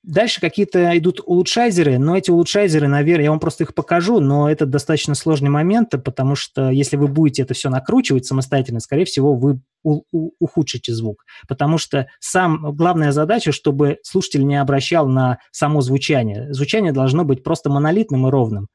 Дальше 0.04 0.42
какие-то 0.42 0.98
идут 0.98 1.22
улучшайзеры, 1.26 1.98
но 1.98 2.18
эти 2.18 2.30
улучшайзеры, 2.30 2.90
наверное, 2.90 3.24
я 3.24 3.30
вам 3.30 3.40
просто 3.40 3.64
их 3.64 3.74
покажу, 3.74 4.20
но 4.20 4.52
это 4.52 4.66
достаточно 4.66 5.16
сложный 5.16 5.50
момент, 5.50 5.92
потому 6.04 6.36
что 6.36 6.70
если 6.70 6.98
вы 6.98 7.08
будете 7.08 7.44
это 7.44 7.54
все 7.54 7.70
накручивать 7.70 8.26
самостоятельно, 8.26 8.82
скорее 8.82 9.06
всего, 9.06 9.34
вы 9.34 9.62
ухудшите 9.82 10.94
звук. 10.94 11.24
Потому 11.48 11.78
что 11.78 12.08
сам, 12.20 12.76
главная 12.76 13.14
задача, 13.14 13.54
чтобы 13.54 14.00
слушатель 14.04 14.46
не 14.46 14.56
обращал 14.56 15.08
на 15.08 15.40
само 15.52 15.80
звучание. 15.80 16.54
Звучание 16.54 16.92
должно 16.92 17.24
быть 17.24 17.42
просто 17.42 17.70
монолитным 17.70 18.28
и 18.28 18.30
ровным. 18.30 18.68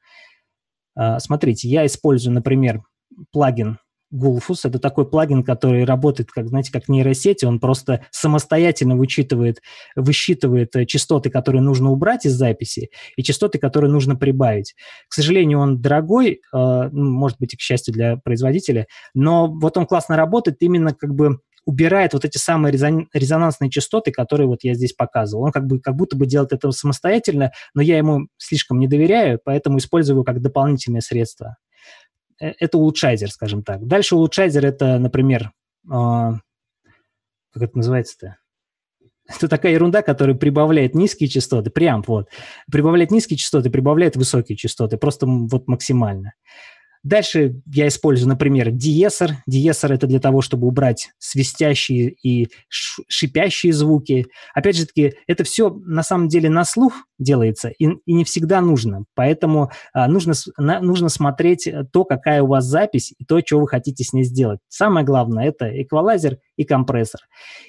А, 0.95 1.19
смотрите, 1.19 1.67
я 1.67 1.85
использую, 1.85 2.33
например, 2.33 2.81
плагин 3.31 3.77
Gulfus. 4.13 4.59
Это 4.63 4.79
такой 4.79 5.09
плагин, 5.09 5.43
который 5.43 5.83
работает, 5.85 6.31
как, 6.31 6.47
знаете, 6.47 6.71
как 6.71 6.87
нейросети. 6.87 7.45
Он 7.45 7.59
просто 7.59 8.05
самостоятельно 8.11 8.95
вычитывает, 8.95 9.61
высчитывает 9.95 10.75
э, 10.75 10.85
частоты, 10.85 11.29
которые 11.29 11.61
нужно 11.61 11.91
убрать 11.91 12.25
из 12.25 12.33
записи, 12.33 12.89
и 13.15 13.23
частоты, 13.23 13.59
которые 13.59 13.91
нужно 13.91 14.15
прибавить. 14.15 14.75
К 15.07 15.13
сожалению, 15.13 15.59
он 15.59 15.81
дорогой, 15.81 16.31
э, 16.31 16.39
ну, 16.51 17.11
может 17.11 17.39
быть, 17.39 17.53
и 17.53 17.57
к 17.57 17.61
счастью 17.61 17.93
для 17.93 18.17
производителя, 18.17 18.87
но 19.13 19.47
вот 19.47 19.77
он 19.77 19.85
классно 19.85 20.15
работает 20.15 20.57
именно 20.61 20.93
как 20.93 21.13
бы 21.13 21.39
убирает 21.65 22.13
вот 22.13 22.25
эти 22.25 22.37
самые 22.37 22.71
резонансные 22.71 23.69
частоты, 23.69 24.11
которые 24.11 24.47
вот 24.47 24.59
я 24.63 24.73
здесь 24.73 24.93
показывал. 24.93 25.43
Он 25.43 25.51
как, 25.51 25.67
бы, 25.67 25.79
как 25.79 25.95
будто 25.95 26.17
бы 26.17 26.25
делает 26.25 26.51
это 26.51 26.71
самостоятельно, 26.71 27.51
но 27.75 27.83
я 27.83 27.97
ему 27.97 28.27
слишком 28.37 28.79
не 28.79 28.87
доверяю, 28.87 29.39
поэтому 29.43 29.77
использую 29.77 30.15
его 30.15 30.23
как 30.23 30.41
дополнительное 30.41 31.01
средство. 31.01 31.57
Э, 32.39 32.53
это 32.59 32.77
улучшайзер, 32.77 33.31
скажем 33.31 33.63
так. 33.63 33.85
Дальше 33.85 34.15
улучшайзер 34.15 34.65
это, 34.65 34.97
например, 34.99 35.51
э, 35.85 35.89
как 35.91 37.63
это 37.63 37.77
называется-то? 37.77 38.37
Это 39.29 39.47
такая 39.47 39.73
ерунда, 39.73 40.01
которая 40.01 40.35
прибавляет 40.35 40.95
низкие 40.95 41.29
частоты, 41.29 41.69
прям 41.69 42.03
вот, 42.07 42.29
прибавляет 42.71 43.11
низкие 43.11 43.37
частоты, 43.37 43.69
прибавляет 43.69 44.15
высокие 44.15 44.57
частоты, 44.57 44.97
просто 44.97 45.27
вот 45.27 45.67
максимально. 45.67 46.33
Дальше 47.03 47.61
я 47.65 47.87
использую, 47.87 48.27
например, 48.27 48.71
диесер. 48.71 49.37
Диесер– 49.47 49.91
это 49.93 50.05
для 50.05 50.19
того, 50.19 50.41
чтобы 50.41 50.67
убрать 50.67 51.11
свистящие 51.17 52.11
и 52.11 52.49
шипящие 52.67 53.71
звуки. 53.71 54.27
Опять 54.53 54.75
же 54.75 54.85
таки, 54.85 55.13
это 55.25 55.45
все 55.45 55.69
на 55.69 56.03
самом 56.03 56.27
деле 56.27 56.49
на 56.49 56.65
слух 56.65 56.93
делается 57.17 57.69
и, 57.69 57.85
и 58.05 58.13
не 58.13 58.25
всегда 58.25 58.59
нужно. 58.59 59.05
Поэтому 59.15 59.71
а, 59.93 60.07
нужно, 60.07 60.33
на, 60.57 60.81
нужно 60.81 61.07
смотреть 61.07 61.69
то, 61.93 62.03
какая 62.03 62.43
у 62.43 62.47
вас 62.47 62.65
запись 62.65 63.13
и 63.17 63.23
то, 63.23 63.39
что 63.45 63.59
вы 63.59 63.67
хотите 63.67 64.03
с 64.03 64.11
ней 64.11 64.23
сделать. 64.23 64.59
Самое 64.67 65.05
главное– 65.05 65.45
это 65.47 65.69
эквалайзер 65.81 66.37
и 66.57 66.65
компрессор. 66.65 67.21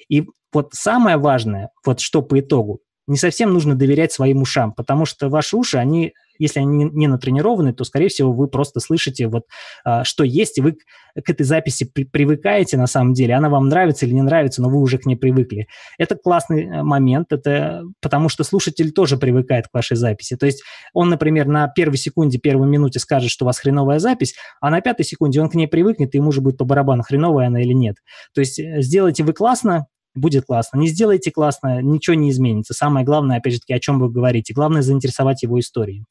И 0.09 0.25
вот 0.51 0.73
самое 0.73 1.15
важное, 1.15 1.69
вот 1.85 2.01
что 2.01 2.21
по 2.21 2.39
итогу, 2.39 2.81
не 3.07 3.17
совсем 3.17 3.53
нужно 3.53 3.75
доверять 3.75 4.11
своим 4.11 4.41
ушам, 4.41 4.73
потому 4.73 5.05
что 5.05 5.29
ваши 5.29 5.57
уши, 5.57 5.77
они 5.77 6.13
если 6.41 6.59
они 6.59 6.85
не 6.91 7.07
натренированы, 7.07 7.73
то, 7.73 7.83
скорее 7.83 8.09
всего, 8.09 8.33
вы 8.33 8.47
просто 8.47 8.79
слышите, 8.79 9.27
вот, 9.27 9.43
а, 9.83 10.03
что 10.03 10.23
есть, 10.23 10.57
и 10.57 10.61
вы 10.61 10.77
к 11.15 11.29
этой 11.29 11.43
записи 11.43 11.85
при 11.85 12.03
привыкаете 12.03 12.77
на 12.77 12.87
самом 12.87 13.13
деле. 13.13 13.35
Она 13.35 13.49
вам 13.49 13.67
нравится 13.67 14.05
или 14.05 14.13
не 14.13 14.21
нравится, 14.21 14.61
но 14.61 14.69
вы 14.69 14.79
уже 14.79 14.97
к 14.97 15.05
ней 15.05 15.15
привыкли. 15.15 15.67
Это 15.97 16.15
классный 16.15 16.65
э, 16.65 16.83
момент, 16.83 17.31
это 17.31 17.83
потому 18.01 18.29
что 18.29 18.43
слушатель 18.43 18.91
тоже 18.91 19.17
привыкает 19.17 19.67
к 19.67 19.73
вашей 19.73 19.97
записи. 19.97 20.35
То 20.35 20.45
есть 20.45 20.63
он, 20.93 21.09
например, 21.09 21.47
на 21.47 21.67
первой 21.67 21.97
секунде, 21.97 22.39
первой 22.39 22.67
минуте 22.67 22.99
скажет, 22.99 23.29
что 23.29 23.45
у 23.45 23.47
вас 23.47 23.59
хреновая 23.59 23.99
запись, 23.99 24.35
а 24.61 24.69
на 24.69 24.81
пятой 24.81 25.05
секунде 25.05 25.41
он 25.41 25.49
к 25.49 25.55
ней 25.55 25.67
привыкнет, 25.67 26.13
и 26.15 26.17
ему 26.17 26.29
уже 26.29 26.41
будет 26.41 26.57
по 26.57 26.65
барабану, 26.65 27.03
хреновая 27.03 27.47
она 27.47 27.61
или 27.61 27.73
нет. 27.73 27.97
То 28.33 28.41
есть 28.41 28.59
э, 28.59 28.81
сделайте 28.81 29.23
вы 29.23 29.33
классно, 29.33 29.87
будет 30.15 30.45
классно. 30.45 30.77
Не 30.77 30.87
сделайте 30.87 31.31
классно, 31.31 31.81
ничего 31.81 32.15
не 32.15 32.29
изменится. 32.29 32.73
Самое 32.73 33.05
главное, 33.05 33.37
опять 33.37 33.53
же 33.53 33.59
таки, 33.59 33.73
о 33.73 33.79
чем 33.79 33.99
вы 33.99 34.09
говорите. 34.09 34.53
Главное 34.53 34.81
заинтересовать 34.81 35.43
его 35.43 35.59
историей. 35.59 36.05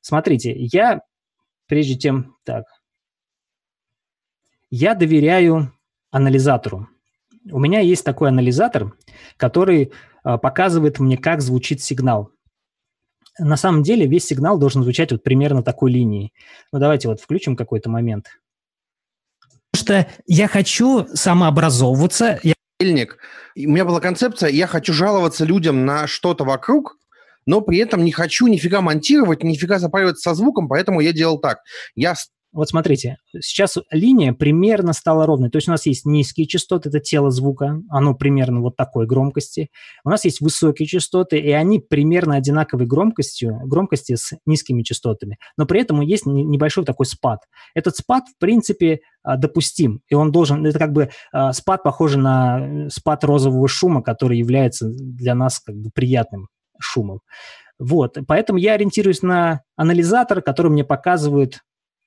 Смотрите, 0.00 0.54
я 0.56 1.02
прежде 1.66 1.98
чем... 1.98 2.36
Так. 2.44 2.64
Я 4.70 4.94
доверяю 4.94 5.72
анализатору. 6.10 6.88
У 7.50 7.58
меня 7.58 7.80
есть 7.80 8.04
такой 8.04 8.28
анализатор, 8.28 8.92
который 9.36 9.92
а, 10.22 10.38
показывает 10.38 10.98
мне, 10.98 11.16
как 11.16 11.40
звучит 11.40 11.80
сигнал. 11.82 12.30
На 13.38 13.56
самом 13.56 13.82
деле 13.82 14.06
весь 14.06 14.26
сигнал 14.26 14.58
должен 14.58 14.82
звучать 14.82 15.12
вот 15.12 15.22
примерно 15.22 15.62
такой 15.62 15.92
линией. 15.92 16.32
Ну, 16.72 16.78
давайте 16.78 17.08
вот 17.08 17.20
включим 17.20 17.56
какой-то 17.56 17.88
момент. 17.88 18.26
Потому 19.70 19.84
что 19.84 20.06
я 20.26 20.48
хочу 20.48 21.06
самообразовываться, 21.14 22.38
я 22.42 22.54
понедельник. 22.80 23.18
У 23.56 23.70
меня 23.70 23.84
была 23.84 24.00
концепция, 24.00 24.50
я 24.50 24.66
хочу 24.66 24.92
жаловаться 24.92 25.44
людям 25.44 25.84
на 25.84 26.06
что-то 26.06 26.44
вокруг, 26.44 26.96
но 27.46 27.60
при 27.60 27.78
этом 27.78 28.04
не 28.04 28.12
хочу 28.12 28.46
нифига 28.46 28.80
монтировать, 28.80 29.42
нифига 29.42 29.78
запариваться 29.78 30.30
со 30.30 30.34
звуком, 30.34 30.68
поэтому 30.68 31.00
я 31.00 31.12
делал 31.12 31.38
так. 31.38 31.58
Я 31.94 32.14
вот 32.52 32.68
смотрите, 32.68 33.18
сейчас 33.40 33.78
линия 33.90 34.32
примерно 34.32 34.92
стала 34.92 35.24
ровной. 35.24 35.50
То 35.50 35.58
есть 35.58 35.68
у 35.68 35.70
нас 35.70 35.86
есть 35.86 36.04
низкие 36.04 36.46
частоты, 36.46 36.88
это 36.88 36.98
тело 36.98 37.30
звука, 37.30 37.80
оно 37.88 38.14
примерно 38.14 38.60
вот 38.60 38.76
такой 38.76 39.06
громкости. 39.06 39.70
У 40.04 40.10
нас 40.10 40.24
есть 40.24 40.40
высокие 40.40 40.88
частоты, 40.88 41.38
и 41.38 41.50
они 41.52 41.78
примерно 41.78 42.34
одинаковой 42.34 42.86
громкостью, 42.86 43.60
громкости 43.66 44.16
с 44.16 44.32
низкими 44.46 44.82
частотами. 44.82 45.38
Но 45.56 45.64
при 45.64 45.80
этом 45.80 46.00
есть 46.00 46.26
небольшой 46.26 46.84
такой 46.84 47.06
спад. 47.06 47.40
Этот 47.74 47.96
спад, 47.96 48.24
в 48.28 48.38
принципе, 48.40 49.00
а, 49.22 49.36
допустим, 49.36 50.00
и 50.08 50.14
он 50.14 50.32
должен, 50.32 50.66
это 50.66 50.78
как 50.78 50.92
бы 50.92 51.10
а, 51.32 51.52
спад 51.52 51.84
похож 51.84 52.16
на 52.16 52.88
спад 52.90 53.22
розового 53.22 53.68
шума, 53.68 54.02
который 54.02 54.38
является 54.38 54.88
для 54.88 55.34
нас 55.34 55.60
как 55.60 55.76
бы 55.76 55.90
приятным 55.94 56.48
шумом. 56.80 57.20
Вот, 57.78 58.18
поэтому 58.26 58.58
я 58.58 58.74
ориентируюсь 58.74 59.22
на 59.22 59.62
анализатор, 59.76 60.42
который 60.42 60.70
мне 60.70 60.84
показывает 60.84 61.60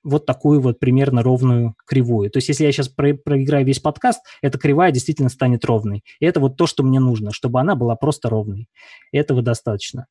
вот 0.04 0.26
такую 0.26 0.60
вот 0.60 0.78
примерно 0.78 1.22
ровную 1.22 1.74
кривую. 1.86 2.30
То 2.30 2.36
есть 2.36 2.48
если 2.48 2.64
я 2.64 2.72
сейчас 2.72 2.88
про 2.88 3.14
проиграю 3.14 3.64
весь 3.64 3.80
подкаст, 3.80 4.20
эта 4.42 4.58
кривая 4.58 4.92
действительно 4.92 5.30
станет 5.30 5.64
ровной. 5.64 6.04
И 6.20 6.26
это 6.26 6.40
вот 6.40 6.56
то, 6.56 6.66
что 6.66 6.82
мне 6.82 7.00
нужно, 7.00 7.32
чтобы 7.32 7.58
она 7.58 7.74
была 7.74 7.96
просто 7.96 8.28
ровной. 8.28 8.68
Этого 9.12 9.42
достаточно. 9.42 10.06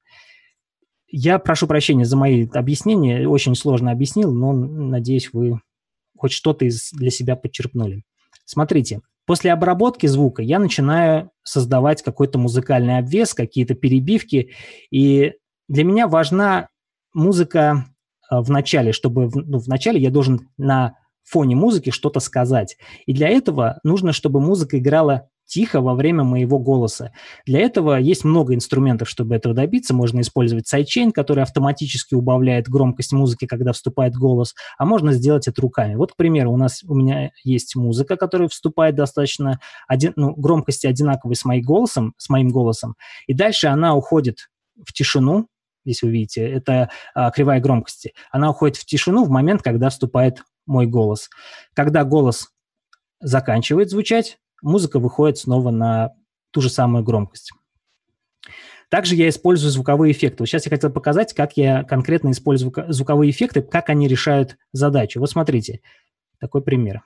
Я 1.07 1.37
прошу 1.37 1.67
прощения 1.67 2.05
за 2.05 2.17
мои 2.17 2.47
объяснения, 2.51 3.27
очень 3.27 3.53
сложно 3.53 3.91
объяснил, 3.91 4.33
но 4.33 4.51
надеюсь, 4.51 5.29
вы 5.31 5.59
хоть 6.17 6.31
что-то 6.31 6.67
для 6.93 7.11
себя 7.11 7.35
подчерпнули. 7.35 8.03
Смотрите, 8.45 9.01
после 9.27 9.53
обработки 9.53 10.07
звука 10.07 10.41
я 10.41 10.57
начинаю 10.57 11.29
создавать 11.43 12.01
какой-то 12.01 12.39
музыкальный 12.39 12.97
обвес, 12.97 13.35
какие-то 13.35 13.75
перебивки, 13.75 14.51
и 14.89 15.33
для 15.67 15.83
меня 15.83 16.07
важна 16.07 16.69
музыка 17.13 17.85
в 18.41 18.49
начале, 18.49 18.91
чтобы 18.91 19.29
ну, 19.33 19.59
в 19.59 19.67
начале 19.67 19.99
я 20.01 20.09
должен 20.09 20.49
на 20.57 20.95
фоне 21.23 21.55
музыки 21.55 21.89
что-то 21.89 22.19
сказать. 22.19 22.77
И 23.05 23.13
для 23.13 23.29
этого 23.29 23.79
нужно, 23.83 24.11
чтобы 24.11 24.41
музыка 24.41 24.77
играла 24.77 25.29
тихо 25.45 25.81
во 25.81 25.93
время 25.93 26.23
моего 26.23 26.57
голоса. 26.57 27.11
Для 27.45 27.59
этого 27.59 27.99
есть 27.99 28.23
много 28.23 28.55
инструментов, 28.55 29.09
чтобы 29.09 29.35
этого 29.35 29.53
добиться. 29.53 29.93
Можно 29.93 30.21
использовать 30.21 30.67
сайдчейн, 30.67 31.11
который 31.11 31.43
автоматически 31.43 32.15
убавляет 32.15 32.69
громкость 32.69 33.11
музыки, 33.11 33.45
когда 33.45 33.73
вступает 33.73 34.15
голос, 34.15 34.55
а 34.77 34.85
можно 34.85 35.11
сделать 35.11 35.47
это 35.47 35.61
руками. 35.61 35.95
Вот, 35.95 36.13
к 36.13 36.15
примеру, 36.15 36.51
у 36.53 36.57
нас 36.57 36.83
у 36.83 36.95
меня 36.95 37.31
есть 37.43 37.75
музыка, 37.75 38.15
которая 38.15 38.47
вступает 38.47 38.95
достаточно 38.95 39.59
один, 39.87 40.13
ну, 40.15 40.33
громкости 40.35 40.87
одинаковой 40.87 41.35
с 41.35 41.45
моим 41.45 41.63
голосом, 41.63 42.13
с 42.17 42.29
моим 42.29 42.49
голосом, 42.49 42.95
и 43.27 43.33
дальше 43.33 43.67
она 43.67 43.95
уходит 43.95 44.49
в 44.83 44.91
тишину, 44.93 45.47
здесь 45.85 46.01
вы 46.01 46.11
видите, 46.11 46.47
это 46.47 46.89
а, 47.13 47.31
кривая 47.31 47.59
громкости. 47.59 48.13
Она 48.31 48.49
уходит 48.49 48.77
в 48.77 48.85
тишину 48.85 49.25
в 49.25 49.29
момент, 49.29 49.61
когда 49.61 49.89
вступает 49.89 50.43
мой 50.65 50.85
голос. 50.85 51.29
Когда 51.73 52.03
голос 52.03 52.49
заканчивает 53.19 53.89
звучать, 53.89 54.39
музыка 54.61 54.99
выходит 54.99 55.37
снова 55.37 55.71
на 55.71 56.11
ту 56.51 56.61
же 56.61 56.69
самую 56.69 57.03
громкость. 57.03 57.51
Также 58.89 59.15
я 59.15 59.27
использую 59.27 59.71
звуковые 59.71 60.11
эффекты. 60.11 60.43
Вот 60.43 60.47
сейчас 60.47 60.65
я 60.65 60.69
хотел 60.69 60.91
показать, 60.91 61.33
как 61.33 61.57
я 61.57 61.83
конкретно 61.83 62.29
использую 62.29 62.71
звуковые 62.89 63.31
эффекты, 63.31 63.63
как 63.63 63.89
они 63.89 64.07
решают 64.07 64.57
задачу. 64.71 65.19
Вот 65.19 65.31
смотрите, 65.31 65.81
такой 66.39 66.61
пример. 66.61 67.01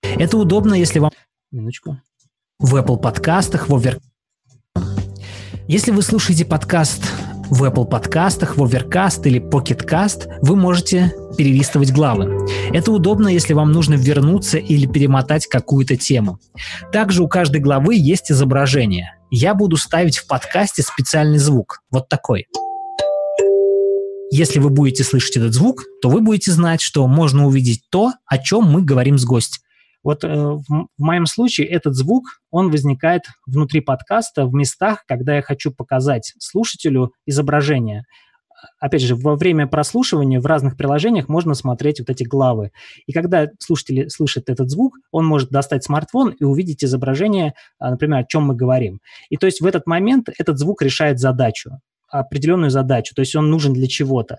Это 0.00 0.38
удобно, 0.38 0.74
если 0.74 0.98
вам... 0.98 1.10
Минуточку. 1.50 2.00
В 2.58 2.74
Apple 2.76 2.98
подкастах, 2.98 3.68
в 3.68 3.74
Over... 3.74 4.00
Если 5.68 5.90
вы 5.90 6.02
слушаете 6.02 6.44
подкаст 6.44 7.02
в 7.50 7.64
Apple 7.64 7.86
подкастах, 7.86 8.56
в 8.56 8.64
Overcast 8.64 9.22
или 9.24 9.40
Pocket 9.40 9.86
Cast 9.86 10.28
вы 10.42 10.56
можете 10.56 11.12
перелистывать 11.36 11.92
главы. 11.92 12.46
Это 12.72 12.92
удобно, 12.92 13.28
если 13.28 13.52
вам 13.52 13.72
нужно 13.72 13.94
вернуться 13.94 14.58
или 14.58 14.86
перемотать 14.86 15.46
какую-то 15.46 15.96
тему. 15.96 16.38
Также 16.92 17.22
у 17.22 17.28
каждой 17.28 17.60
главы 17.60 17.94
есть 17.96 18.30
изображение. 18.30 19.16
Я 19.30 19.54
буду 19.54 19.76
ставить 19.76 20.18
в 20.18 20.26
подкасте 20.26 20.82
специальный 20.82 21.38
звук, 21.38 21.82
вот 21.90 22.08
такой. 22.08 22.46
Если 24.30 24.58
вы 24.58 24.70
будете 24.70 25.04
слышать 25.04 25.36
этот 25.36 25.54
звук, 25.54 25.84
то 26.02 26.08
вы 26.08 26.20
будете 26.20 26.50
знать, 26.50 26.80
что 26.80 27.06
можно 27.06 27.46
увидеть 27.46 27.82
то, 27.90 28.12
о 28.26 28.38
чем 28.38 28.64
мы 28.64 28.82
говорим 28.82 29.18
с 29.18 29.24
гостем. 29.24 29.62
Вот 30.06 30.22
э, 30.22 30.28
в, 30.28 30.88
моем 30.98 31.26
случае 31.26 31.66
этот 31.66 31.96
звук, 31.96 32.40
он 32.52 32.70
возникает 32.70 33.22
внутри 33.44 33.80
подкаста 33.80 34.46
в 34.46 34.54
местах, 34.54 35.02
когда 35.04 35.34
я 35.34 35.42
хочу 35.42 35.72
показать 35.72 36.32
слушателю 36.38 37.12
изображение. 37.26 38.04
Опять 38.78 39.02
же, 39.02 39.16
во 39.16 39.34
время 39.34 39.66
прослушивания 39.66 40.40
в 40.40 40.46
разных 40.46 40.76
приложениях 40.76 41.28
можно 41.28 41.54
смотреть 41.54 41.98
вот 41.98 42.08
эти 42.08 42.22
главы. 42.22 42.70
И 43.06 43.12
когда 43.12 43.48
слушатель 43.58 44.08
слышит 44.08 44.48
этот 44.48 44.70
звук, 44.70 44.96
он 45.10 45.26
может 45.26 45.50
достать 45.50 45.82
смартфон 45.82 46.30
и 46.30 46.44
увидеть 46.44 46.84
изображение, 46.84 47.54
а, 47.80 47.90
например, 47.90 48.20
о 48.20 48.24
чем 48.24 48.44
мы 48.44 48.54
говорим. 48.54 49.00
И 49.28 49.36
то 49.36 49.46
есть 49.46 49.60
в 49.60 49.66
этот 49.66 49.88
момент 49.88 50.28
этот 50.38 50.56
звук 50.56 50.82
решает 50.82 51.18
задачу 51.18 51.80
определенную 52.08 52.70
задачу, 52.70 53.14
то 53.14 53.20
есть 53.20 53.34
он 53.36 53.50
нужен 53.50 53.72
для 53.72 53.86
чего-то. 53.86 54.38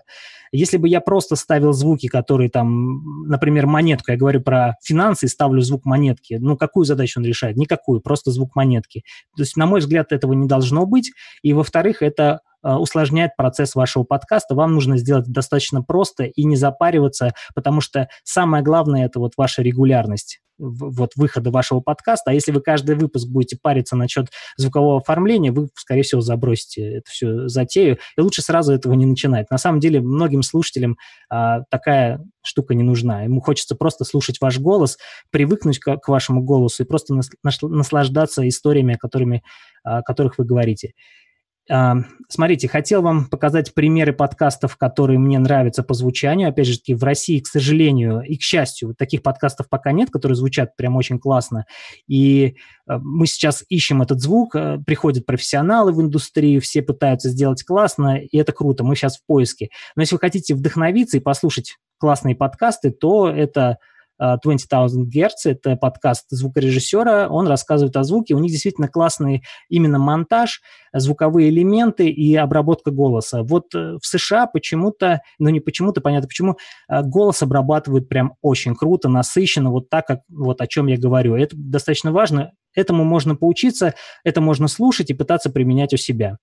Если 0.50 0.78
бы 0.78 0.88
я 0.88 1.00
просто 1.00 1.36
ставил 1.36 1.72
звуки, 1.72 2.08
которые 2.08 2.48
там, 2.48 3.26
например, 3.26 3.66
монетку, 3.66 4.12
я 4.12 4.16
говорю 4.16 4.40
про 4.40 4.76
финансы 4.82 5.28
ставлю 5.28 5.60
звук 5.60 5.84
монетки, 5.84 6.38
ну 6.40 6.56
какую 6.56 6.84
задачу 6.84 7.20
он 7.20 7.26
решает? 7.26 7.56
Никакую, 7.56 8.00
просто 8.00 8.30
звук 8.30 8.56
монетки. 8.56 9.02
То 9.36 9.42
есть, 9.42 9.56
на 9.56 9.66
мой 9.66 9.80
взгляд, 9.80 10.12
этого 10.12 10.32
не 10.32 10.48
должно 10.48 10.86
быть. 10.86 11.12
И, 11.42 11.52
во-вторых, 11.52 12.02
это 12.02 12.40
усложняет 12.62 13.36
процесс 13.36 13.74
вашего 13.74 14.04
подкаста. 14.04 14.54
Вам 14.54 14.74
нужно 14.74 14.96
сделать 14.96 15.26
достаточно 15.26 15.82
просто 15.82 16.24
и 16.24 16.44
не 16.44 16.56
запариваться, 16.56 17.32
потому 17.54 17.80
что 17.80 18.08
самое 18.24 18.62
главное– 18.62 19.04
это 19.06 19.20
вот 19.20 19.32
ваша 19.36 19.62
регулярность 19.62 20.40
вот 20.58 21.12
выхода 21.16 21.50
вашего 21.50 21.80
подкаста. 21.80 22.30
А 22.30 22.34
если 22.34 22.52
вы 22.52 22.60
каждый 22.60 22.96
выпуск 22.96 23.28
будете 23.28 23.56
париться 23.60 23.96
насчет 23.96 24.28
звукового 24.56 24.98
оформления, 24.98 25.52
вы, 25.52 25.68
скорее 25.74 26.02
всего, 26.02 26.20
забросите 26.20 26.96
эту 26.96 27.10
всю 27.10 27.48
затею. 27.48 27.98
И 28.16 28.20
лучше 28.20 28.42
сразу 28.42 28.72
этого 28.72 28.94
не 28.94 29.06
начинать. 29.06 29.50
На 29.50 29.58
самом 29.58 29.80
деле, 29.80 30.00
многим 30.00 30.42
слушателям 30.42 30.98
а, 31.30 31.62
такая 31.70 32.24
штука 32.42 32.74
не 32.74 32.82
нужна. 32.82 33.22
Ему 33.22 33.40
хочется 33.40 33.76
просто 33.76 34.04
слушать 34.04 34.40
ваш 34.40 34.58
голос, 34.58 34.98
привыкнуть 35.30 35.78
к, 35.78 35.96
к 35.96 36.08
вашему 36.08 36.42
голосу 36.42 36.82
и 36.82 36.86
просто 36.86 37.14
наслаждаться 37.62 38.46
историями, 38.48 38.94
которыми, 38.94 39.42
о 39.84 40.02
которых 40.02 40.38
вы 40.38 40.44
говорите. 40.44 40.92
Смотрите, 41.68 42.68
хотел 42.68 43.00
вам 43.00 43.26
показать 43.26 43.72
примеры 43.72 44.12
подкастов, 44.12 44.76
которые 44.76 45.18
мне 45.18 45.38
нравятся 45.38 45.82
по 45.82 45.94
звучанию. 45.94 46.50
Опять 46.50 46.66
же 46.66 46.78
в 46.94 47.02
России, 47.02 47.40
к 47.40 47.46
сожалению, 47.46 48.20
и 48.20 48.36
к 48.36 48.42
счастью, 48.42 48.94
таких 48.94 49.22
подкастов 49.22 49.68
пока 49.70 49.92
нет, 49.92 50.10
которые 50.10 50.36
звучат 50.36 50.76
прям 50.76 50.96
очень 50.96 51.18
классно. 51.18 51.64
И 52.06 52.56
а, 52.86 52.98
мы 52.98 53.26
сейчас 53.26 53.64
ищем 53.70 54.02
этот 54.02 54.20
звук, 54.20 54.56
а, 54.56 54.78
приходят 54.86 55.24
профессионалы 55.24 55.92
в 55.92 56.02
индустрию, 56.02 56.60
все 56.60 56.82
пытаются 56.82 57.30
сделать 57.30 57.62
классно, 57.62 58.18
и 58.18 58.36
это 58.36 58.52
круто, 58.52 58.84
мы 58.84 58.94
сейчас 58.94 59.16
в 59.16 59.24
поиске. 59.24 59.70
Но 59.96 60.02
если 60.02 60.14
вы 60.14 60.20
хотите 60.20 60.54
вдохновиться 60.54 61.16
и 61.16 61.20
послушать 61.20 61.78
классные 61.98 62.36
подкасты, 62.36 62.90
то 62.90 63.30
это 63.30 63.78
20,000 64.18 65.08
Gz, 65.08 65.30
это 65.44 65.76
подкаст 65.76 66.26
звукорежиссера, 66.30 67.28
он 67.28 67.46
рассказывает 67.46 67.96
о 67.96 68.04
звуке, 68.04 68.34
у 68.34 68.38
них 68.38 68.50
действительно 68.50 68.88
классный 68.88 69.44
именно 69.68 69.98
монтаж, 69.98 70.60
звуковые 70.92 71.50
элементы 71.50 72.08
и 72.08 72.34
обработка 72.34 72.90
голоса. 72.90 73.42
Вот 73.42 73.74
э, 73.74 73.98
в 74.00 74.06
США 74.06 74.46
почему-то, 74.46 75.20
ну 75.38 75.50
не 75.50 75.60
почему-то, 75.60 76.00
понятно 76.00 76.28
почему, 76.28 76.56
э, 76.88 77.02
голос 77.02 77.42
обрабатывают 77.42 78.08
прям 78.08 78.34
очень 78.42 78.74
круто, 78.74 79.08
насыщенно, 79.08 79.70
вот 79.70 79.88
так, 79.88 80.06
как 80.06 80.20
вот 80.28 80.60
о 80.60 80.66
чем 80.66 80.86
я 80.86 80.96
говорю. 80.96 81.36
Это 81.36 81.56
достаточно 81.56 82.12
важно, 82.12 82.52
этому 82.74 83.04
можно 83.04 83.36
поучиться, 83.36 83.94
это 84.24 84.40
можно 84.40 84.68
слушать 84.68 85.10
и 85.10 85.14
пытаться 85.14 85.50
применять 85.50 85.92
у 85.92 85.96
себя. 85.96 86.38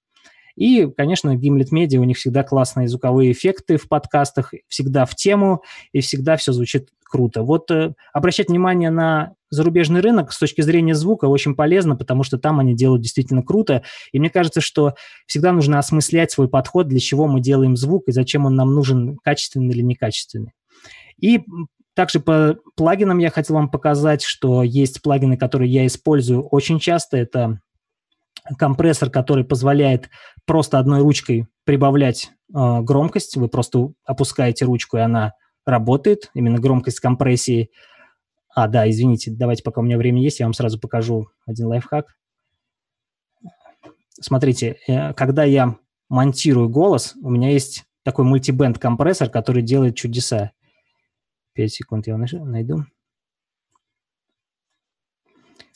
И, 0.55 0.87
конечно, 0.95 1.35
Gimlet 1.35 1.69
Media, 1.71 1.97
у 1.97 2.03
них 2.03 2.17
всегда 2.17 2.43
классные 2.43 2.87
звуковые 2.87 3.31
эффекты 3.31 3.77
в 3.77 3.87
подкастах, 3.87 4.53
всегда 4.67 5.05
в 5.05 5.15
тему, 5.15 5.63
и 5.91 6.01
всегда 6.01 6.37
все 6.37 6.53
звучит 6.53 6.89
круто. 7.03 7.43
Вот 7.43 7.71
э, 7.71 7.93
обращать 8.13 8.49
внимание 8.49 8.89
на 8.89 9.33
зарубежный 9.49 10.01
рынок 10.01 10.31
с 10.31 10.39
точки 10.39 10.61
зрения 10.61 10.95
звука 10.95 11.25
очень 11.25 11.55
полезно, 11.55 11.95
потому 11.95 12.23
что 12.23 12.37
там 12.37 12.59
они 12.59 12.75
делают 12.75 13.01
действительно 13.01 13.43
круто. 13.43 13.83
И 14.11 14.19
мне 14.19 14.29
кажется, 14.29 14.59
что 14.59 14.95
всегда 15.27 15.51
нужно 15.51 15.79
осмыслять 15.79 16.31
свой 16.31 16.49
подход, 16.49 16.87
для 16.87 16.99
чего 16.99 17.27
мы 17.27 17.39
делаем 17.41 17.75
звук 17.75 18.03
и 18.07 18.11
зачем 18.11 18.45
он 18.45 18.55
нам 18.55 18.73
нужен, 18.73 19.17
качественный 19.23 19.73
или 19.73 19.81
некачественный. 19.81 20.53
И 21.19 21.43
также 21.95 22.19
по 22.19 22.57
плагинам 22.75 23.19
я 23.19 23.29
хотел 23.29 23.55
вам 23.55 23.69
показать, 23.69 24.21
что 24.21 24.63
есть 24.63 25.01
плагины, 25.01 25.37
которые 25.37 25.71
я 25.71 25.85
использую 25.87 26.43
очень 26.43 26.79
часто. 26.79 27.15
Это 27.15 27.61
компрессор, 28.57 29.09
который 29.09 29.43
позволяет 29.43 30.09
просто 30.45 30.79
одной 30.79 31.01
ручкой 31.01 31.47
прибавлять 31.63 32.31
э, 32.53 32.81
громкость. 32.81 33.37
Вы 33.37 33.47
просто 33.47 33.91
опускаете 34.05 34.65
ручку, 34.65 34.97
и 34.97 35.01
она 35.01 35.33
работает, 35.65 36.29
именно 36.33 36.59
громкость 36.59 36.99
компрессии. 36.99 37.71
А, 38.53 38.67
да, 38.67 38.89
извините, 38.89 39.31
давайте, 39.31 39.63
пока 39.63 39.81
у 39.81 39.83
меня 39.83 39.97
время 39.97 40.21
есть, 40.21 40.39
я 40.39 40.45
вам 40.45 40.53
сразу 40.53 40.79
покажу 40.79 41.29
один 41.45 41.67
лайфхак. 41.67 42.15
Смотрите, 44.11 44.77
э, 44.87 45.13
когда 45.13 45.43
я 45.43 45.77
монтирую 46.09 46.69
голос, 46.69 47.15
у 47.21 47.29
меня 47.29 47.49
есть 47.49 47.85
такой 48.03 48.25
мультибенд 48.25 48.77
компрессор, 48.77 49.29
который 49.29 49.63
делает 49.63 49.95
чудеса. 49.95 50.51
5 51.53 51.71
секунд 51.71 52.07
я 52.07 52.13
его 52.13 52.45
найду. 52.45 52.85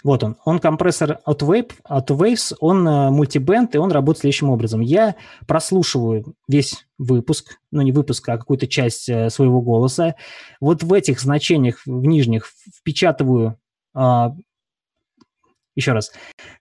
Вот 0.03 0.23
он. 0.23 0.38
Он 0.45 0.59
компрессор 0.59 1.19
от, 1.25 1.41
Wave, 1.41 1.73
от 1.83 2.09
Waves, 2.09 2.55
он 2.62 2.88
uh, 2.88 3.09
мультибенд, 3.09 3.75
и 3.75 3.77
он 3.77 3.91
работает 3.91 4.21
следующим 4.21 4.49
образом. 4.49 4.79
Я 4.79 5.15
прослушиваю 5.45 6.35
весь 6.47 6.85
выпуск, 6.97 7.59
ну 7.71 7.81
не 7.81 7.91
выпуск, 7.91 8.27
а 8.29 8.38
какую-то 8.38 8.67
часть 8.67 9.09
uh, 9.09 9.29
своего 9.29 9.62
голоса. 9.62 10.15
Вот 10.62 10.83
в 10.83 10.93
этих 10.93 11.19
значениях, 11.19 11.81
в 11.85 12.05
нижних, 12.05 12.47
впечатываю... 12.73 13.59
Uh, 13.95 14.31
еще 15.75 15.93
раз. 15.93 16.12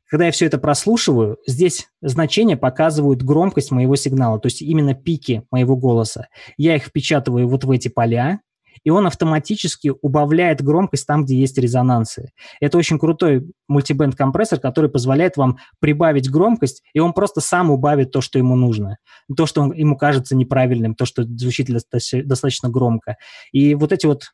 Когда 0.06 0.26
я 0.26 0.32
все 0.32 0.46
это 0.46 0.58
прослушиваю, 0.58 1.38
здесь 1.46 1.88
значения 2.00 2.56
показывают 2.56 3.22
громкость 3.22 3.70
моего 3.70 3.96
сигнала, 3.96 4.38
то 4.38 4.46
есть 4.46 4.62
именно 4.62 4.94
пики 4.94 5.42
моего 5.50 5.76
голоса. 5.76 6.28
Я 6.56 6.76
их 6.76 6.84
впечатываю 6.84 7.48
вот 7.48 7.64
в 7.64 7.70
эти 7.70 7.88
поля, 7.88 8.40
и 8.88 8.90
он 8.90 9.06
автоматически 9.06 9.92
убавляет 10.00 10.62
громкость 10.62 11.06
там, 11.06 11.26
где 11.26 11.38
есть 11.38 11.58
резонансы. 11.58 12.30
Это 12.58 12.78
очень 12.78 12.98
крутой 12.98 13.52
мультибенд 13.68 14.14
компрессор, 14.14 14.60
который 14.60 14.88
позволяет 14.88 15.36
вам 15.36 15.58
прибавить 15.78 16.30
громкость, 16.30 16.82
и 16.94 16.98
он 16.98 17.12
просто 17.12 17.42
сам 17.42 17.70
убавит 17.70 18.12
то, 18.12 18.22
что 18.22 18.38
ему 18.38 18.56
нужно. 18.56 18.96
То, 19.36 19.44
что 19.44 19.60
он, 19.60 19.74
ему 19.74 19.94
кажется 19.98 20.34
неправильным, 20.34 20.94
то, 20.94 21.04
что 21.04 21.24
звучит 21.24 21.68
достаточно 21.68 22.70
громко. 22.70 23.18
И 23.52 23.74
вот 23.74 23.92
эти 23.92 24.06
вот 24.06 24.32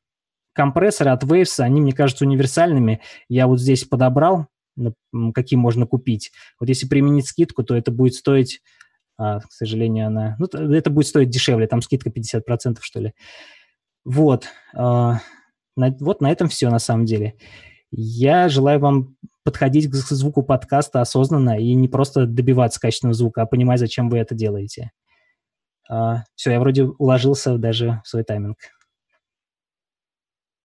компрессоры 0.52 1.10
от 1.10 1.24
Waves, 1.24 1.58
они, 1.58 1.80
мне 1.80 1.92
кажутся, 1.92 2.24
универсальными. 2.24 3.00
Я 3.28 3.48
вот 3.48 3.58
здесь 3.58 3.82
подобрал, 3.82 4.46
какие 5.34 5.58
можно 5.58 5.84
купить. 5.84 6.30
Вот 6.60 6.68
если 6.68 6.86
применить 6.86 7.26
скидку, 7.26 7.64
то 7.64 7.74
это 7.74 7.90
будет 7.90 8.14
стоить, 8.14 8.60
а, 9.18 9.40
к 9.40 9.50
сожалению, 9.50 10.06
она... 10.06 10.36
Ну, 10.38 10.46
это 10.46 10.90
будет 10.90 11.08
стоить 11.08 11.30
дешевле, 11.30 11.66
там 11.66 11.82
скидка 11.82 12.10
50%, 12.10 12.78
что 12.82 13.00
ли. 13.00 13.14
Вот. 14.04 14.48
А, 14.74 15.20
вот 15.76 16.20
на 16.20 16.30
этом 16.30 16.48
все 16.48 16.70
на 16.70 16.78
самом 16.78 17.04
деле. 17.04 17.34
Я 17.90 18.48
желаю 18.48 18.80
вам 18.80 19.16
подходить 19.44 19.88
к 19.90 19.94
звуку 19.94 20.42
подкаста 20.42 21.00
осознанно 21.00 21.58
и 21.58 21.74
не 21.74 21.88
просто 21.88 22.26
добиваться 22.26 22.80
качественного 22.80 23.14
звука, 23.14 23.42
а 23.42 23.46
понимать, 23.46 23.78
зачем 23.78 24.08
вы 24.08 24.18
это 24.18 24.34
делаете. 24.34 24.90
А, 25.88 26.24
все, 26.34 26.52
я 26.52 26.60
вроде 26.60 26.84
уложился 26.84 27.58
даже 27.58 28.00
в 28.04 28.08
свой 28.08 28.24
тайминг. 28.24 28.56